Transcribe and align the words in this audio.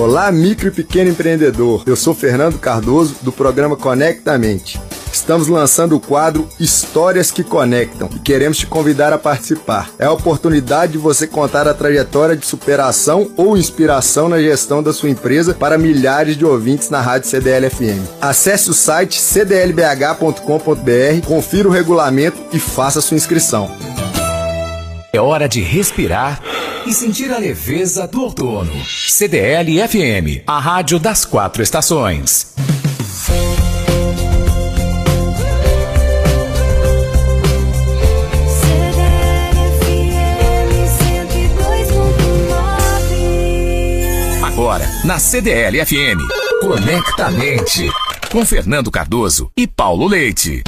Olá, 0.00 0.32
micro 0.32 0.68
e 0.68 0.70
pequeno 0.70 1.10
empreendedor. 1.10 1.82
Eu 1.84 1.94
sou 1.94 2.14
Fernando 2.14 2.58
Cardoso 2.58 3.16
do 3.20 3.30
programa 3.30 3.76
Conectamente. 3.76 4.80
Estamos 5.12 5.46
lançando 5.46 5.94
o 5.94 6.00
quadro 6.00 6.48
Histórias 6.58 7.30
que 7.30 7.44
Conectam 7.44 8.08
e 8.16 8.18
queremos 8.18 8.56
te 8.56 8.66
convidar 8.66 9.12
a 9.12 9.18
participar. 9.18 9.90
É 9.98 10.06
a 10.06 10.12
oportunidade 10.12 10.92
de 10.92 10.98
você 10.98 11.26
contar 11.26 11.68
a 11.68 11.74
trajetória 11.74 12.34
de 12.34 12.46
superação 12.46 13.30
ou 13.36 13.58
inspiração 13.58 14.26
na 14.26 14.40
gestão 14.40 14.82
da 14.82 14.94
sua 14.94 15.10
empresa 15.10 15.52
para 15.52 15.76
milhares 15.76 16.34
de 16.34 16.46
ouvintes 16.46 16.88
na 16.88 17.02
Rádio 17.02 17.28
CDL 17.28 17.68
FM. 17.68 18.00
Acesse 18.22 18.70
o 18.70 18.74
site 18.74 19.20
cdlbh.com.br, 19.20 21.26
confira 21.26 21.68
o 21.68 21.70
regulamento 21.70 22.38
e 22.54 22.58
faça 22.58 23.02
sua 23.02 23.18
inscrição. 23.18 23.70
É 25.12 25.20
hora 25.20 25.48
de 25.48 25.60
respirar 25.60 26.40
e 26.86 26.92
sentir 26.92 27.32
a 27.32 27.38
leveza 27.38 28.06
do 28.06 28.22
outono. 28.22 28.72
CDL 28.86 29.88
FM, 29.88 30.44
a 30.46 30.60
rádio 30.60 31.00
das 31.00 31.24
quatro 31.24 31.62
estações. 31.64 32.54
Agora, 44.44 44.86
na 45.04 45.18
CDL 45.18 45.84
FM, 45.84 46.20
Conectamente, 46.60 47.90
com 48.30 48.46
Fernando 48.46 48.90
Cardoso 48.92 49.50
e 49.56 49.66
Paulo 49.66 50.06
Leite. 50.06 50.62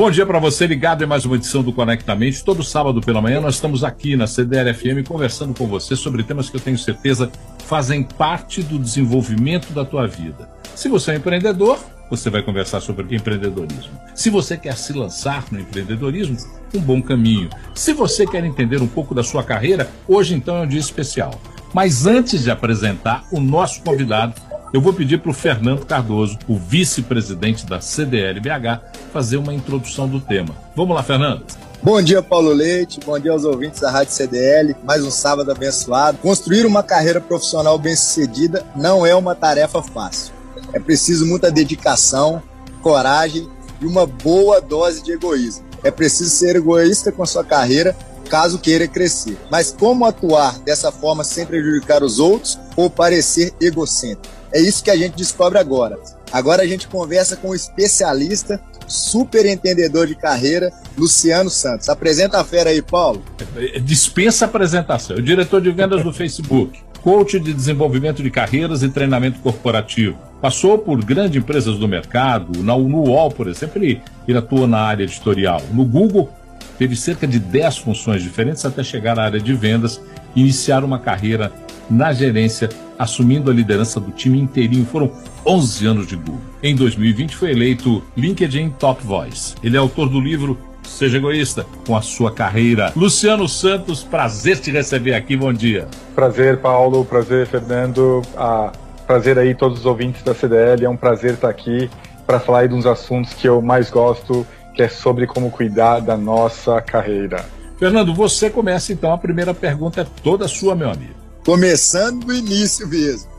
Bom 0.00 0.10
dia 0.10 0.24
para 0.24 0.38
você 0.38 0.66
ligado 0.66 1.04
em 1.04 1.06
mais 1.06 1.26
uma 1.26 1.36
edição 1.36 1.62
do 1.62 1.74
Conectamente. 1.74 2.42
Todo 2.42 2.64
sábado 2.64 3.02
pela 3.02 3.20
manhã 3.20 3.38
nós 3.38 3.56
estamos 3.56 3.84
aqui 3.84 4.16
na 4.16 4.26
CDL-FM 4.26 5.06
conversando 5.06 5.52
com 5.52 5.66
você 5.66 5.94
sobre 5.94 6.22
temas 6.22 6.48
que 6.48 6.56
eu 6.56 6.60
tenho 6.60 6.78
certeza 6.78 7.30
fazem 7.66 8.02
parte 8.02 8.62
do 8.62 8.78
desenvolvimento 8.78 9.74
da 9.74 9.84
tua 9.84 10.06
vida. 10.06 10.48
Se 10.74 10.88
você 10.88 11.10
é 11.10 11.16
empreendedor, 11.16 11.78
você 12.08 12.30
vai 12.30 12.42
conversar 12.42 12.80
sobre 12.80 13.14
empreendedorismo. 13.14 13.92
Se 14.14 14.30
você 14.30 14.56
quer 14.56 14.74
se 14.78 14.94
lançar 14.94 15.44
no 15.52 15.60
empreendedorismo, 15.60 16.34
um 16.74 16.80
bom 16.80 17.02
caminho. 17.02 17.50
Se 17.74 17.92
você 17.92 18.26
quer 18.26 18.42
entender 18.42 18.80
um 18.80 18.88
pouco 18.88 19.14
da 19.14 19.22
sua 19.22 19.44
carreira, 19.44 19.90
hoje 20.08 20.34
então 20.34 20.56
é 20.56 20.60
um 20.62 20.66
dia 20.66 20.80
especial. 20.80 21.38
Mas 21.74 22.06
antes 22.06 22.42
de 22.44 22.50
apresentar 22.50 23.26
o 23.30 23.38
nosso 23.38 23.82
convidado, 23.82 24.32
eu 24.72 24.80
vou 24.80 24.92
pedir 24.92 25.18
para 25.18 25.30
o 25.30 25.34
Fernando 25.34 25.84
Cardoso, 25.84 26.38
o 26.46 26.56
vice-presidente 26.56 27.66
da 27.66 27.80
CDL-BH, 27.80 28.80
fazer 29.12 29.36
uma 29.36 29.52
introdução 29.52 30.08
do 30.08 30.20
tema. 30.20 30.54
Vamos 30.76 30.94
lá, 30.94 31.02
Fernando. 31.02 31.44
Bom 31.82 32.00
dia, 32.00 32.22
Paulo 32.22 32.52
Leite. 32.52 33.00
Bom 33.04 33.18
dia 33.18 33.32
aos 33.32 33.44
ouvintes 33.44 33.80
da 33.80 33.90
Rádio 33.90 34.12
CDL. 34.12 34.76
Mais 34.84 35.02
um 35.02 35.10
sábado 35.10 35.50
abençoado. 35.50 36.18
Construir 36.18 36.66
uma 36.66 36.82
carreira 36.82 37.20
profissional 37.20 37.78
bem-sucedida 37.78 38.64
não 38.76 39.04
é 39.04 39.14
uma 39.14 39.34
tarefa 39.34 39.82
fácil. 39.82 40.32
É 40.72 40.78
preciso 40.78 41.26
muita 41.26 41.50
dedicação, 41.50 42.42
coragem 42.82 43.48
e 43.80 43.86
uma 43.86 44.06
boa 44.06 44.60
dose 44.60 45.02
de 45.02 45.12
egoísmo. 45.12 45.64
É 45.82 45.90
preciso 45.90 46.30
ser 46.30 46.56
egoísta 46.56 47.10
com 47.10 47.22
a 47.22 47.26
sua 47.26 47.42
carreira 47.42 47.96
caso 48.28 48.58
queira 48.58 48.86
crescer. 48.86 49.36
Mas 49.50 49.74
como 49.76 50.04
atuar 50.04 50.58
dessa 50.60 50.92
forma 50.92 51.24
sem 51.24 51.44
prejudicar 51.44 52.02
os 52.02 52.20
outros 52.20 52.58
ou 52.76 52.88
parecer 52.88 53.52
egocêntrico? 53.60 54.39
É 54.52 54.60
isso 54.60 54.82
que 54.82 54.90
a 54.90 54.96
gente 54.96 55.16
descobre 55.16 55.58
agora. 55.58 55.98
Agora 56.32 56.62
a 56.62 56.66
gente 56.66 56.88
conversa 56.88 57.36
com 57.36 57.50
um 57.50 57.54
especialista, 57.54 58.60
super 58.86 59.46
entendedor 59.46 60.06
de 60.06 60.14
carreira, 60.14 60.72
Luciano 60.96 61.50
Santos. 61.50 61.88
Apresenta 61.88 62.40
a 62.40 62.44
fera 62.44 62.70
aí, 62.70 62.82
Paulo. 62.82 63.22
Dispensa 63.82 64.44
apresentação. 64.44 65.16
O 65.16 65.22
diretor 65.22 65.60
de 65.60 65.70
vendas 65.70 66.02
do 66.02 66.12
Facebook, 66.12 66.80
coach 67.02 67.38
de 67.38 67.52
desenvolvimento 67.52 68.22
de 68.22 68.30
carreiras 68.30 68.82
e 68.82 68.88
treinamento 68.88 69.40
corporativo. 69.40 70.18
Passou 70.40 70.78
por 70.78 71.04
grandes 71.04 71.36
empresas 71.36 71.78
do 71.78 71.86
mercado, 71.86 72.62
na, 72.62 72.74
UOL, 72.74 73.30
por 73.30 73.46
exemplo, 73.46 73.82
ele, 73.82 74.00
ele 74.26 74.38
atua 74.38 74.66
na 74.66 74.78
área 74.78 75.04
editorial. 75.04 75.60
No 75.72 75.84
Google, 75.84 76.30
teve 76.78 76.96
cerca 76.96 77.26
de 77.26 77.38
10 77.38 77.78
funções 77.78 78.22
diferentes 78.22 78.64
até 78.64 78.82
chegar 78.82 79.18
à 79.18 79.24
área 79.24 79.40
de 79.40 79.52
vendas 79.52 80.00
e 80.34 80.40
iniciar 80.40 80.82
uma 80.82 80.98
carreira 80.98 81.52
na 81.90 82.12
gerência, 82.12 82.68
assumindo 82.98 83.50
a 83.50 83.54
liderança 83.54 83.98
do 83.98 84.12
time 84.12 84.38
inteirinho. 84.40 84.86
Foram 84.86 85.10
11 85.44 85.86
anos 85.86 86.06
de 86.06 86.16
Google. 86.16 86.40
Em 86.62 86.74
2020 86.76 87.36
foi 87.36 87.50
eleito 87.50 88.02
LinkedIn 88.16 88.70
Top 88.78 89.04
Voice. 89.04 89.54
Ele 89.62 89.76
é 89.76 89.80
autor 89.80 90.08
do 90.08 90.20
livro 90.20 90.56
Seja 90.82 91.18
Egoísta 91.18 91.66
com 91.86 91.96
a 91.96 92.02
sua 92.02 92.32
carreira. 92.32 92.92
Luciano 92.96 93.48
Santos, 93.48 94.02
prazer 94.02 94.58
te 94.58 94.70
receber 94.70 95.14
aqui. 95.14 95.36
Bom 95.36 95.52
dia. 95.52 95.88
Prazer, 96.14 96.58
Paulo. 96.58 97.04
Prazer, 97.04 97.46
Fernando. 97.46 98.22
Ah, 98.36 98.72
prazer 99.06 99.38
aí 99.38 99.54
todos 99.54 99.80
os 99.80 99.86
ouvintes 99.86 100.22
da 100.22 100.34
CDL. 100.34 100.84
É 100.84 100.88
um 100.88 100.96
prazer 100.96 101.34
estar 101.34 101.48
aqui 101.48 101.90
para 102.26 102.38
falar 102.38 102.60
aí 102.60 102.68
de 102.68 102.74
uns 102.74 102.86
assuntos 102.86 103.34
que 103.34 103.48
eu 103.48 103.60
mais 103.62 103.90
gosto, 103.90 104.46
que 104.74 104.82
é 104.82 104.88
sobre 104.88 105.26
como 105.26 105.50
cuidar 105.50 106.00
da 106.00 106.16
nossa 106.16 106.80
carreira. 106.80 107.44
Fernando, 107.78 108.14
você 108.14 108.50
começa 108.50 108.92
então. 108.92 109.12
A 109.12 109.18
primeira 109.18 109.54
pergunta 109.54 110.02
é 110.02 110.06
toda 110.22 110.46
sua, 110.46 110.74
meu 110.74 110.90
amigo 110.90 111.19
começando 111.44 112.24
do 112.24 112.32
início 112.32 112.86
mesmo. 112.86 113.30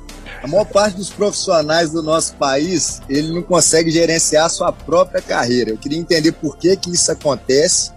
A 0.43 0.47
maior 0.47 0.65
parte 0.65 0.97
dos 0.97 1.09
profissionais 1.09 1.91
do 1.91 2.01
nosso 2.01 2.35
país, 2.35 3.01
ele 3.07 3.31
não 3.31 3.43
consegue 3.43 3.91
gerenciar 3.91 4.45
a 4.45 4.49
sua 4.49 4.71
própria 4.71 5.21
carreira. 5.21 5.69
Eu 5.69 5.77
queria 5.77 5.99
entender 5.99 6.31
por 6.31 6.57
que, 6.57 6.75
que 6.75 6.91
isso 6.91 7.11
acontece 7.11 7.91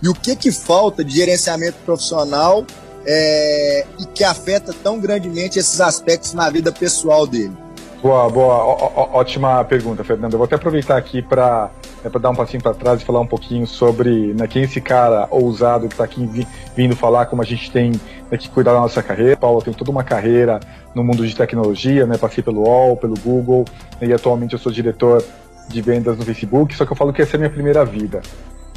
e 0.00 0.08
o 0.08 0.14
que, 0.14 0.36
que 0.36 0.52
falta 0.52 1.04
de 1.04 1.14
gerenciamento 1.14 1.78
profissional 1.84 2.64
é, 3.04 3.84
e 3.98 4.06
que 4.06 4.22
afeta 4.22 4.72
tão 4.82 5.00
grandemente 5.00 5.58
esses 5.58 5.80
aspectos 5.80 6.34
na 6.34 6.48
vida 6.50 6.70
pessoal 6.70 7.26
dele. 7.26 7.56
Boa, 8.00 8.28
boa, 8.28 8.54
ó, 8.54 8.92
ó, 8.94 9.18
ótima 9.18 9.64
pergunta, 9.64 10.02
Fernando. 10.02 10.32
Eu 10.32 10.38
vou 10.38 10.44
até 10.44 10.56
aproveitar 10.56 10.96
aqui 10.96 11.22
para 11.22 11.70
é, 12.04 12.18
dar 12.18 12.30
um 12.30 12.34
passinho 12.34 12.62
para 12.62 12.74
trás 12.74 13.00
e 13.00 13.04
falar 13.04 13.20
um 13.20 13.26
pouquinho 13.26 13.66
sobre 13.66 14.34
né, 14.34 14.46
quem 14.46 14.62
é 14.62 14.64
esse 14.64 14.80
cara 14.80 15.26
ousado 15.30 15.88
que 15.88 15.94
está 15.94 16.04
aqui 16.04 16.26
vi, 16.26 16.46
vindo 16.76 16.96
falar 16.96 17.26
como 17.26 17.42
a 17.42 17.44
gente 17.44 17.70
tem 17.70 17.92
né, 18.30 18.38
que 18.38 18.48
cuidar 18.48 18.72
da 18.72 18.80
nossa 18.80 19.02
carreira. 19.02 19.36
Paulo 19.36 19.62
tem 19.62 19.72
toda 19.72 19.90
uma 19.90 20.02
carreira 20.02 20.60
no 20.94 21.04
mundo 21.04 21.26
de 21.26 21.34
tecnologia, 21.34 22.06
né, 22.06 22.18
passei 22.18 22.42
pelo 22.42 22.62
UOL, 22.62 22.96
pelo 22.96 23.14
Google, 23.18 23.64
né, 24.00 24.08
e 24.08 24.12
atualmente 24.12 24.52
eu 24.52 24.58
sou 24.58 24.72
diretor 24.72 25.24
de 25.68 25.80
vendas 25.80 26.16
no 26.16 26.24
Facebook, 26.24 26.74
só 26.74 26.84
que 26.84 26.92
eu 26.92 26.96
falo 26.96 27.12
que 27.12 27.22
essa 27.22 27.36
é 27.36 27.38
a 27.38 27.40
minha 27.40 27.50
primeira 27.50 27.84
vida. 27.84 28.20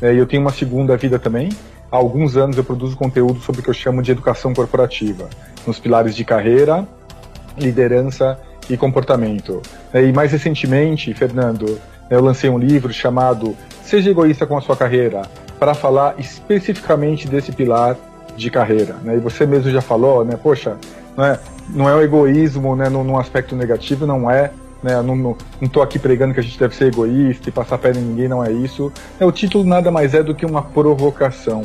É, 0.01 0.13
eu 0.13 0.25
tenho 0.25 0.41
uma 0.41 0.51
segunda 0.51 0.95
vida 0.97 1.17
também. 1.17 1.49
Há 1.91 1.97
alguns 1.97 2.35
anos 2.35 2.57
eu 2.57 2.63
produzo 2.63 2.97
conteúdo 2.97 3.39
sobre 3.39 3.61
o 3.61 3.63
que 3.63 3.69
eu 3.69 3.73
chamo 3.73 4.01
de 4.01 4.11
educação 4.11 4.53
corporativa, 4.53 5.29
nos 5.65 5.79
pilares 5.79 6.15
de 6.15 6.25
carreira, 6.25 6.87
liderança 7.57 8.39
e 8.69 8.75
comportamento. 8.75 9.61
É, 9.93 10.03
e 10.03 10.11
mais 10.11 10.31
recentemente, 10.31 11.13
Fernando, 11.13 11.79
eu 12.09 12.21
lancei 12.21 12.49
um 12.49 12.57
livro 12.57 12.93
chamado 12.93 13.55
Seja 13.83 14.09
Egoísta 14.09 14.45
com 14.45 14.57
a 14.57 14.61
Sua 14.61 14.75
Carreira, 14.75 15.23
para 15.59 15.73
falar 15.73 16.15
especificamente 16.17 17.27
desse 17.27 17.51
pilar 17.51 17.95
de 18.35 18.49
carreira. 18.49 18.95
Né? 19.03 19.15
E 19.15 19.19
você 19.19 19.45
mesmo 19.45 19.71
já 19.71 19.81
falou, 19.81 20.25
né? 20.25 20.37
Poxa, 20.41 20.77
não 21.15 21.25
é, 21.25 21.39
não 21.69 21.89
é 21.89 21.95
o 21.95 22.01
egoísmo 22.01 22.75
né, 22.75 22.89
num, 22.89 23.03
num 23.03 23.17
aspecto 23.17 23.55
negativo, 23.55 24.05
não 24.05 24.29
é. 24.29 24.51
Né? 24.83 25.01
Não 25.01 25.35
estou 25.61 25.81
aqui 25.81 25.97
pregando 25.97 26.33
que 26.33 26.39
a 26.39 26.43
gente 26.43 26.59
deve 26.59 26.75
ser 26.75 26.87
egoísta 26.87 27.49
e 27.49 27.51
passar 27.51 27.77
perna 27.77 27.99
em 27.99 28.03
ninguém, 28.03 28.27
não 28.27 28.43
é 28.43 28.51
isso. 28.51 28.91
É, 29.19 29.25
o 29.25 29.31
título 29.31 29.63
nada 29.63 29.89
mais 29.89 30.13
é 30.13 30.21
do 30.21 30.35
que 30.35 30.45
uma 30.45 30.61
provocação. 30.61 31.63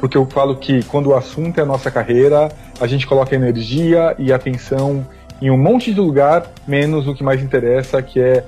Porque 0.00 0.16
eu 0.16 0.26
falo 0.26 0.56
que 0.56 0.82
quando 0.84 1.08
o 1.08 1.14
assunto 1.14 1.58
é 1.58 1.62
a 1.62 1.66
nossa 1.66 1.90
carreira, 1.90 2.50
a 2.80 2.86
gente 2.86 3.06
coloca 3.06 3.34
energia 3.34 4.14
e 4.18 4.32
atenção 4.32 5.06
em 5.42 5.50
um 5.50 5.58
monte 5.58 5.92
de 5.92 6.00
lugar, 6.00 6.46
menos 6.66 7.06
o 7.06 7.14
que 7.14 7.24
mais 7.24 7.42
interessa, 7.42 8.00
que 8.00 8.20
é 8.20 8.44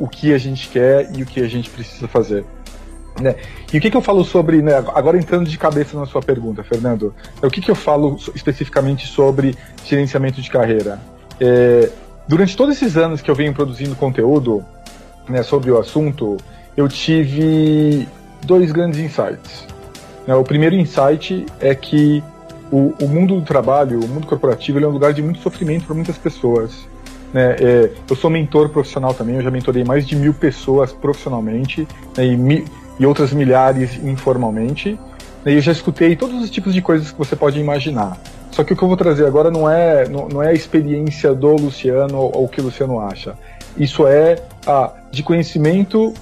o 0.00 0.08
que 0.08 0.32
a 0.32 0.38
gente 0.38 0.68
quer 0.70 1.10
e 1.14 1.22
o 1.22 1.26
que 1.26 1.40
a 1.40 1.48
gente 1.48 1.68
precisa 1.68 2.08
fazer. 2.08 2.44
Né? 3.20 3.36
E 3.70 3.76
o 3.76 3.80
que, 3.80 3.90
que 3.90 3.96
eu 3.96 4.00
falo 4.00 4.24
sobre, 4.24 4.62
né, 4.62 4.74
agora 4.74 5.18
entrando 5.18 5.48
de 5.48 5.58
cabeça 5.58 5.98
na 5.98 6.06
sua 6.06 6.22
pergunta, 6.22 6.64
Fernando, 6.64 7.14
é 7.42 7.46
o 7.46 7.50
que, 7.50 7.60
que 7.60 7.70
eu 7.70 7.74
falo 7.74 8.16
especificamente 8.34 9.06
sobre 9.06 9.54
gerenciamento 9.84 10.40
de 10.40 10.50
carreira? 10.50 10.98
É, 11.38 11.90
durante 12.26 12.56
todos 12.56 12.76
esses 12.76 12.96
anos 12.96 13.20
que 13.20 13.30
eu 13.30 13.34
venho 13.34 13.52
produzindo 13.52 13.94
conteúdo 13.94 14.64
né, 15.28 15.42
sobre 15.42 15.70
o 15.70 15.78
assunto, 15.78 16.38
eu 16.74 16.88
tive 16.88 18.08
dois 18.42 18.72
grandes 18.72 18.98
insights. 18.98 19.66
Né, 20.26 20.34
o 20.34 20.42
primeiro 20.42 20.74
insight 20.74 21.44
é 21.60 21.74
que 21.74 22.24
o, 22.72 22.94
o 23.02 23.06
mundo 23.06 23.34
do 23.34 23.42
trabalho, 23.42 24.00
o 24.02 24.08
mundo 24.08 24.26
corporativo, 24.26 24.82
é 24.82 24.86
um 24.86 24.92
lugar 24.92 25.12
de 25.12 25.20
muito 25.20 25.40
sofrimento 25.40 25.84
para 25.84 25.94
muitas 25.94 26.16
pessoas. 26.16 26.88
Né? 27.32 27.56
É, 27.60 27.90
eu 28.08 28.16
sou 28.16 28.28
mentor 28.30 28.68
profissional 28.68 29.14
também, 29.14 29.36
eu 29.36 29.42
já 29.42 29.50
mentorei 29.50 29.84
mais 29.84 30.06
de 30.06 30.16
mil 30.16 30.34
pessoas 30.34 30.92
profissionalmente 30.92 31.86
né, 32.16 32.26
e, 32.26 32.36
mi, 32.36 32.64
e, 32.98 33.06
outras 33.06 33.32
milhares 33.32 33.96
informalmente. 34.02 34.98
Né, 35.44 35.52
e 35.52 35.54
eu 35.56 35.60
já 35.60 35.72
escutei 35.72 36.16
todos 36.16 36.42
os 36.42 36.50
tipos 36.50 36.74
de 36.74 36.82
coisas 36.82 37.10
que 37.10 37.18
você 37.18 37.36
pode 37.36 37.58
imaginar. 37.58 38.18
Só 38.50 38.64
que 38.64 38.72
o 38.72 38.76
que 38.76 38.82
eu 38.82 38.88
vou 38.88 38.96
trazer 38.96 39.26
agora 39.26 39.50
não 39.50 39.70
é, 39.70 40.08
não, 40.08 40.28
não 40.28 40.42
é 40.42 40.48
a 40.48 40.52
experiência 40.52 41.32
do 41.32 41.54
Luciano 41.54 42.18
ou, 42.18 42.44
o 42.44 42.48
que 42.48 42.60
o 42.60 42.64
Luciano 42.64 42.98
acha. 42.98 43.34
Isso 43.76 44.06
é 44.06 44.42
a, 44.66 44.92
de 45.10 45.22
conhecimento 45.22 46.12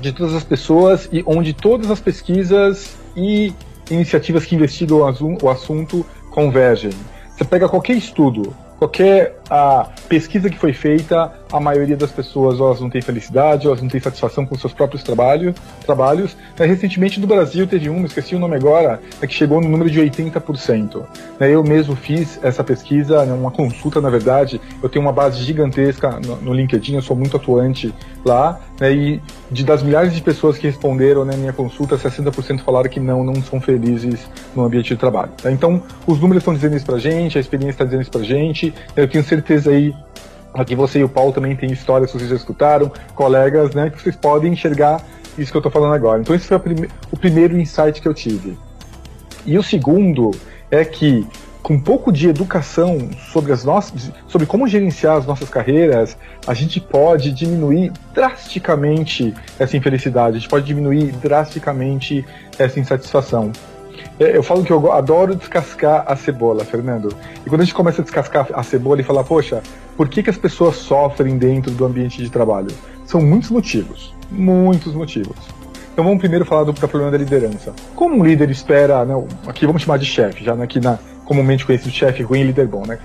de 0.00 0.12
todas 0.12 0.34
as 0.34 0.44
pessoas 0.44 1.08
e 1.10 1.22
onde 1.26 1.54
todas 1.54 1.90
as 1.90 2.00
pesquisas 2.00 2.94
e 3.16 3.54
iniciativas 3.90 4.44
que 4.44 4.54
investigam 4.54 4.98
o 5.42 5.48
assunto 5.48 6.04
convergem. 6.30 6.90
Você 7.36 7.44
pega 7.44 7.68
qualquer 7.68 7.94
estudo, 7.94 8.54
qualquer 8.78 9.38
a 9.48 9.88
pesquisa 10.08 10.48
que 10.48 10.58
foi 10.58 10.72
feita, 10.72 11.32
a 11.52 11.60
maioria 11.60 11.96
das 11.96 12.10
pessoas 12.10 12.58
elas 12.58 12.80
não 12.80 12.88
tem 12.88 13.00
felicidade, 13.00 13.66
elas 13.66 13.80
não 13.80 13.88
têm 13.88 14.00
satisfação 14.00 14.46
com 14.46 14.56
seus 14.56 14.72
próprios 14.72 15.02
trabalho, 15.02 15.54
trabalhos. 15.84 16.36
Né, 16.58 16.66
recentemente 16.66 17.20
no 17.20 17.26
Brasil 17.26 17.66
teve 17.66 17.90
um, 17.90 18.04
esqueci 18.04 18.34
o 18.34 18.38
nome 18.38 18.56
agora, 18.56 19.00
é 19.20 19.26
que 19.26 19.34
chegou 19.34 19.60
no 19.60 19.68
número 19.68 19.90
de 19.90 20.00
80%. 20.00 21.02
Né, 21.38 21.50
eu 21.50 21.62
mesmo 21.62 21.94
fiz 21.94 22.40
essa 22.42 22.64
pesquisa, 22.64 23.24
né, 23.24 23.32
uma 23.32 23.50
consulta 23.50 24.00
na 24.00 24.10
verdade, 24.10 24.60
eu 24.82 24.88
tenho 24.88 25.04
uma 25.04 25.12
base 25.12 25.42
gigantesca 25.42 26.18
no, 26.24 26.36
no 26.36 26.52
LinkedIn, 26.52 26.94
eu 26.94 27.02
sou 27.02 27.16
muito 27.16 27.36
atuante 27.36 27.94
lá, 28.24 28.58
né, 28.80 28.92
e 28.92 29.22
de, 29.50 29.62
das 29.62 29.82
milhares 29.82 30.14
de 30.14 30.20
pessoas 30.22 30.58
que 30.58 30.66
responderam 30.66 31.24
na 31.24 31.32
né, 31.32 31.38
minha 31.38 31.52
consulta, 31.52 31.96
60% 31.96 32.60
falaram 32.60 32.88
que 32.88 32.98
não, 32.98 33.22
não 33.22 33.36
são 33.42 33.60
felizes 33.60 34.28
no 34.56 34.64
ambiente 34.64 34.88
de 34.88 34.96
trabalho. 34.96 35.30
Tá? 35.40 35.52
Então, 35.52 35.82
os 36.06 36.18
números 36.18 36.40
estão 36.40 36.54
dizendo 36.54 36.76
isso 36.76 36.86
pra 36.86 36.98
gente, 36.98 37.36
a 37.38 37.40
experiência 37.40 37.74
está 37.74 37.84
dizendo 37.84 38.02
isso 38.02 38.10
pra 38.10 38.22
gente, 38.22 38.74
eu 38.96 39.06
tenho 39.06 39.22
certeza 39.22 39.33
aí 39.68 39.94
Aqui 40.54 40.76
você 40.76 41.00
e 41.00 41.04
o 41.04 41.08
Paulo 41.08 41.32
também 41.32 41.56
tem 41.56 41.72
histórias 41.72 42.12
que 42.12 42.16
vocês 42.16 42.30
já 42.30 42.36
escutaram, 42.36 42.90
colegas, 43.16 43.74
né, 43.74 43.90
que 43.90 44.00
vocês 44.00 44.14
podem 44.14 44.52
enxergar 44.52 45.04
isso 45.36 45.50
que 45.50 45.56
eu 45.56 45.58
estou 45.58 45.72
falando 45.72 45.94
agora. 45.94 46.20
Então 46.20 46.34
esse 46.34 46.46
foi 46.46 46.58
prime 46.60 46.88
o 47.10 47.16
primeiro 47.16 47.58
insight 47.58 48.00
que 48.00 48.06
eu 48.06 48.14
tive. 48.14 48.56
E 49.44 49.58
o 49.58 49.62
segundo 49.64 50.30
é 50.70 50.84
que 50.84 51.26
com 51.60 51.74
um 51.74 51.80
pouco 51.80 52.12
de 52.12 52.28
educação 52.28 53.08
sobre 53.32 53.50
as 53.50 53.64
nossas, 53.64 54.12
sobre 54.28 54.46
como 54.46 54.68
gerenciar 54.68 55.16
as 55.16 55.26
nossas 55.26 55.48
carreiras, 55.48 56.16
a 56.46 56.54
gente 56.54 56.78
pode 56.78 57.32
diminuir 57.32 57.90
drasticamente 58.14 59.34
essa 59.58 59.76
infelicidade, 59.76 60.36
a 60.36 60.38
gente 60.38 60.48
pode 60.48 60.66
diminuir 60.66 61.10
drasticamente 61.12 62.24
essa 62.58 62.78
insatisfação. 62.78 63.50
É, 64.18 64.36
eu 64.36 64.42
falo 64.42 64.64
que 64.64 64.72
eu 64.72 64.92
adoro 64.92 65.34
descascar 65.34 66.04
a 66.06 66.16
cebola, 66.16 66.64
Fernando. 66.64 67.14
E 67.44 67.48
quando 67.48 67.62
a 67.62 67.64
gente 67.64 67.74
começa 67.74 68.00
a 68.00 68.04
descascar 68.04 68.48
a 68.52 68.62
cebola 68.62 69.00
e 69.00 69.04
falar, 69.04 69.24
poxa, 69.24 69.62
por 69.96 70.08
que, 70.08 70.22
que 70.22 70.30
as 70.30 70.36
pessoas 70.36 70.76
sofrem 70.76 71.36
dentro 71.38 71.70
do 71.72 71.84
ambiente 71.84 72.22
de 72.22 72.30
trabalho? 72.30 72.68
São 73.04 73.20
muitos 73.20 73.50
motivos. 73.50 74.14
Muitos 74.30 74.94
motivos. 74.94 75.36
Então 75.92 76.04
vamos 76.04 76.18
primeiro 76.18 76.44
falar 76.44 76.64
do, 76.64 76.72
do 76.72 76.88
problema 76.88 77.10
da 77.10 77.18
liderança. 77.18 77.72
Como 77.94 78.16
um 78.16 78.24
líder 78.24 78.50
espera, 78.50 79.04
né, 79.04 79.14
aqui 79.46 79.64
vamos 79.64 79.82
chamar 79.82 79.98
de 79.98 80.06
chefe, 80.06 80.44
já 80.44 80.54
né, 80.54 80.64
aqui 80.64 80.80
na 80.80 80.98
comumente 81.24 81.64
conhecido 81.64 81.90
chefe 81.90 82.22
ruim 82.22 82.40
e 82.40 82.44
líder 82.44 82.66
bom, 82.66 82.84
né? 82.84 82.98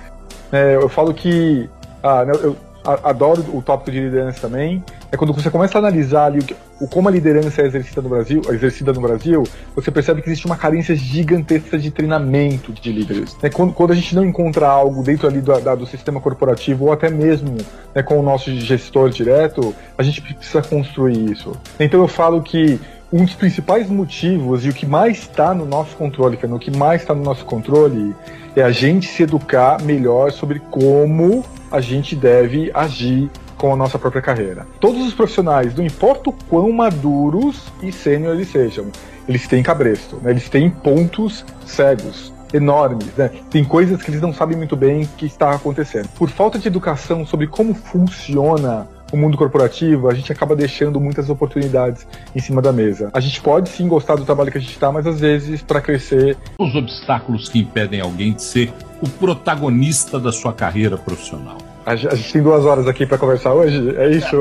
É, 0.52 0.76
eu 0.76 0.90
falo 0.90 1.14
que 1.14 1.70
ah, 2.04 2.26
né, 2.26 2.34
eu, 2.42 2.56
adoro 3.04 3.46
o 3.54 3.62
tópico 3.62 3.92
de 3.92 4.00
liderança 4.00 4.42
também. 4.42 4.84
É 5.12 5.18
quando 5.18 5.34
você 5.34 5.50
começa 5.50 5.78
a 5.78 5.80
analisar 5.80 6.26
ali 6.26 6.40
o, 6.40 6.86
o, 6.86 6.88
como 6.88 7.08
a 7.08 7.12
liderança 7.12 7.62
é 7.62 7.66
exercida 7.66 8.02
no 8.02 8.10
Brasil, 8.10 8.42
exercida 8.50 8.94
no 8.94 9.02
Brasil, 9.02 9.44
você 9.76 9.90
percebe 9.90 10.22
que 10.22 10.30
existe 10.30 10.46
uma 10.46 10.56
carência 10.56 10.96
gigantesca 10.96 11.80
de 11.80 11.90
treinamento 11.90 12.72
de 12.72 12.92
líderes. 12.92 13.36
É 13.42 13.50
quando, 13.50 13.74
quando, 13.74 13.92
a 13.92 13.96
gente 13.96 14.16
não 14.16 14.24
encontra 14.24 14.68
algo 14.68 15.02
dentro 15.02 15.28
ali 15.28 15.42
do, 15.42 15.60
da, 15.60 15.74
do 15.74 15.88
sistema 15.88 16.22
corporativo 16.22 16.86
ou 16.86 16.94
até 16.94 17.10
mesmo 17.10 17.58
né, 17.94 18.04
com 18.04 18.20
o 18.20 18.24
nosso 18.24 18.52
gestor 18.52 19.10
direto, 19.10 19.74
a 19.98 20.04
gente 20.04 20.22
precisa 20.22 20.62
construir 20.62 21.32
isso. 21.32 21.54
Então 21.80 22.00
eu 22.00 22.08
falo 22.08 22.42
que 22.44 22.80
um 23.12 23.26
dos 23.26 23.34
principais 23.34 23.90
motivos 23.90 24.64
e 24.64 24.70
o 24.70 24.74
que 24.74 24.86
mais 24.86 25.18
está 25.18 25.54
no 25.56 25.66
nosso 25.66 25.96
controle, 25.96 26.38
que 26.38 26.46
é 26.46 26.48
no 26.48 26.60
que 26.60 26.76
mais 26.76 27.02
está 27.02 27.16
no 27.16 27.24
nosso 27.24 27.44
controle, 27.44 28.14
é 28.56 28.62
a 28.62 28.72
gente 28.72 29.08
se 29.08 29.24
educar 29.24 29.82
melhor 29.82 30.32
sobre 30.32 30.60
como 30.60 31.44
a 31.72 31.82
gente 31.82 32.16
deve 32.16 32.70
agir 32.74 33.30
com 33.60 33.74
a 33.74 33.76
nossa 33.76 34.00
própria 34.00 34.22
carreira. 34.22 34.66
Todos 34.80 35.06
os 35.06 35.14
profissionais, 35.14 35.76
não 35.76 35.86
importa 35.86 36.30
o 36.30 36.34
quão 36.34 36.72
maduros 36.72 37.68
e 37.84 37.92
sênior 37.92 38.34
eles 38.34 38.48
sejam, 38.48 38.88
eles 39.28 39.48
têm 39.48 39.62
cabresto, 39.62 40.16
né? 40.24 40.32
eles 40.32 40.50
têm 40.50 40.70
pontos 40.70 41.46
cegos 41.66 42.34
enormes, 42.52 43.14
né? 43.16 43.30
Tem 43.52 43.64
coisas 43.64 44.02
que 44.02 44.10
eles 44.10 44.22
não 44.22 44.34
sabem 44.34 44.58
muito 44.58 44.76
bem 44.76 45.08
que 45.18 45.28
está 45.28 45.52
acontecendo. 45.52 46.08
Por 46.18 46.30
falta 46.30 46.58
de 46.58 46.68
educação 46.68 47.24
sobre 47.24 47.46
como 47.46 47.76
funciona 47.76 48.88
o 49.12 49.18
mundo 49.18 49.38
corporativo, 49.38 50.10
a 50.10 50.14
gente 50.16 50.32
acaba 50.32 50.56
deixando 50.56 51.00
muitas 51.00 51.30
oportunidades 51.30 52.08
em 52.36 52.40
cima 52.40 52.62
da 52.62 52.72
mesa. 52.72 53.12
A 53.14 53.20
gente 53.20 53.40
pode 53.42 53.70
sim 53.70 53.88
gostar 53.88 54.16
do 54.16 54.26
trabalho 54.26 54.52
que 54.52 54.58
a 54.58 54.62
gente 54.62 54.74
está, 54.74 54.92
mas 54.92 55.06
às 55.06 55.20
vezes 55.20 55.62
para 55.62 55.82
crescer. 55.82 56.38
Os 56.58 56.74
obstáculos 56.74 57.50
que 57.50 57.60
impedem 57.60 58.02
alguém 58.02 58.34
de 58.34 58.42
ser 58.42 58.74
o 59.02 59.08
protagonista 59.08 60.20
da 60.20 60.32
sua 60.32 60.54
carreira 60.54 60.98
profissional. 60.98 61.69
A 61.90 61.96
gente 61.96 62.34
tem 62.34 62.44
duas 62.44 62.66
horas 62.66 62.88
aqui 62.88 63.04
para 63.04 63.18
conversar 63.18 63.52
hoje, 63.52 63.96
é 63.98 64.12
isso? 64.12 64.38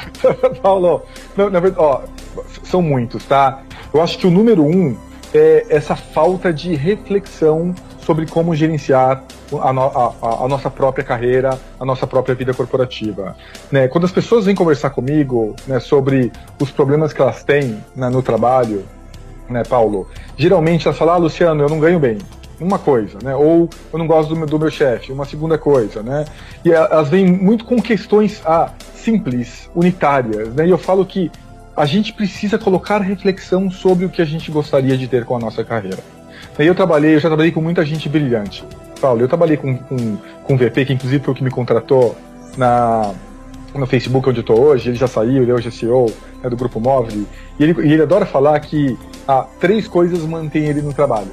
Paulo, 0.62 1.02
não, 1.36 1.50
na 1.50 1.60
verdade, 1.60 1.84
ó, 1.84 2.00
são 2.62 2.80
muitos, 2.80 3.26
tá? 3.26 3.60
Eu 3.92 4.00
acho 4.00 4.16
que 4.16 4.26
o 4.26 4.30
número 4.30 4.64
um 4.64 4.96
é 5.34 5.66
essa 5.68 5.94
falta 5.94 6.50
de 6.50 6.74
reflexão 6.74 7.74
sobre 8.00 8.24
como 8.24 8.54
gerenciar 8.54 9.22
a, 9.60 9.70
no, 9.70 9.82
a, 9.82 10.44
a, 10.44 10.48
nossa 10.48 10.70
própria 10.70 11.04
carreira, 11.04 11.58
a 11.78 11.84
nossa 11.84 12.06
própria 12.06 12.34
vida 12.34 12.54
corporativa. 12.54 13.36
Né? 13.70 13.86
Quando 13.86 14.04
as 14.04 14.12
pessoas 14.12 14.46
vêm 14.46 14.54
conversar 14.54 14.88
comigo 14.88 15.54
né, 15.66 15.80
sobre 15.80 16.32
os 16.58 16.70
problemas 16.70 17.12
que 17.12 17.20
elas 17.20 17.44
têm 17.44 17.84
né, 17.94 18.08
no 18.08 18.22
trabalho, 18.22 18.86
né, 19.46 19.62
Paulo, 19.62 20.08
geralmente 20.38 20.86
elas 20.86 20.96
falam, 20.96 21.14
ah, 21.16 21.18
Luciano, 21.18 21.64
eu 21.64 21.68
não 21.68 21.80
ganho 21.80 21.98
bem. 21.98 22.16
Uma 22.60 22.78
coisa, 22.78 23.18
né? 23.22 23.34
Ou 23.36 23.68
eu 23.92 23.98
não 23.98 24.06
gosto 24.06 24.30
do 24.30 24.36
meu, 24.36 24.46
do 24.46 24.58
meu 24.58 24.70
chefe, 24.70 25.12
uma 25.12 25.24
segunda 25.24 25.56
coisa, 25.56 26.02
né? 26.02 26.24
E 26.64 26.72
elas 26.72 27.08
vêm 27.08 27.26
muito 27.26 27.64
com 27.64 27.80
questões 27.80 28.42
ah, 28.44 28.72
simples, 28.94 29.70
unitárias, 29.74 30.52
né? 30.54 30.66
E 30.66 30.70
eu 30.70 30.78
falo 30.78 31.06
que 31.06 31.30
a 31.76 31.86
gente 31.86 32.12
precisa 32.12 32.58
colocar 32.58 32.98
reflexão 32.98 33.70
sobre 33.70 34.04
o 34.04 34.08
que 34.08 34.20
a 34.20 34.24
gente 34.24 34.50
gostaria 34.50 34.96
de 34.96 35.06
ter 35.06 35.24
com 35.24 35.36
a 35.36 35.38
nossa 35.38 35.64
carreira. 35.64 35.98
E 36.58 36.66
eu 36.66 36.74
trabalhei, 36.74 37.14
eu 37.14 37.20
já 37.20 37.28
trabalhei 37.28 37.52
com 37.52 37.60
muita 37.60 37.84
gente 37.84 38.08
brilhante. 38.08 38.64
Paulo, 39.00 39.20
eu 39.20 39.28
trabalhei 39.28 39.56
com, 39.56 39.76
com, 39.76 40.16
com 40.16 40.54
o 40.54 40.56
VP, 40.56 40.86
que 40.86 40.92
inclusive 40.92 41.22
foi 41.22 41.32
o 41.32 41.36
que 41.36 41.44
me 41.44 41.50
contratou 41.50 42.16
na, 42.56 43.14
no 43.72 43.86
Facebook 43.86 44.28
onde 44.28 44.38
eu 44.38 44.42
estou 44.42 44.60
hoje, 44.60 44.90
ele 44.90 44.96
já 44.96 45.06
saiu, 45.06 45.42
ele 45.42 45.50
é 45.52 45.54
hoje 45.54 45.68
é 45.68 45.70
CEO 45.70 46.06
né, 46.42 46.50
do 46.50 46.56
Grupo 46.56 46.80
Móvel, 46.80 47.24
e 47.58 47.62
ele, 47.62 47.80
ele 47.80 48.02
adora 48.02 48.26
falar 48.26 48.58
que 48.60 48.98
ah, 49.26 49.46
três 49.60 49.86
coisas 49.86 50.20
mantêm 50.24 50.64
ele 50.64 50.82
no 50.82 50.92
trabalho. 50.92 51.30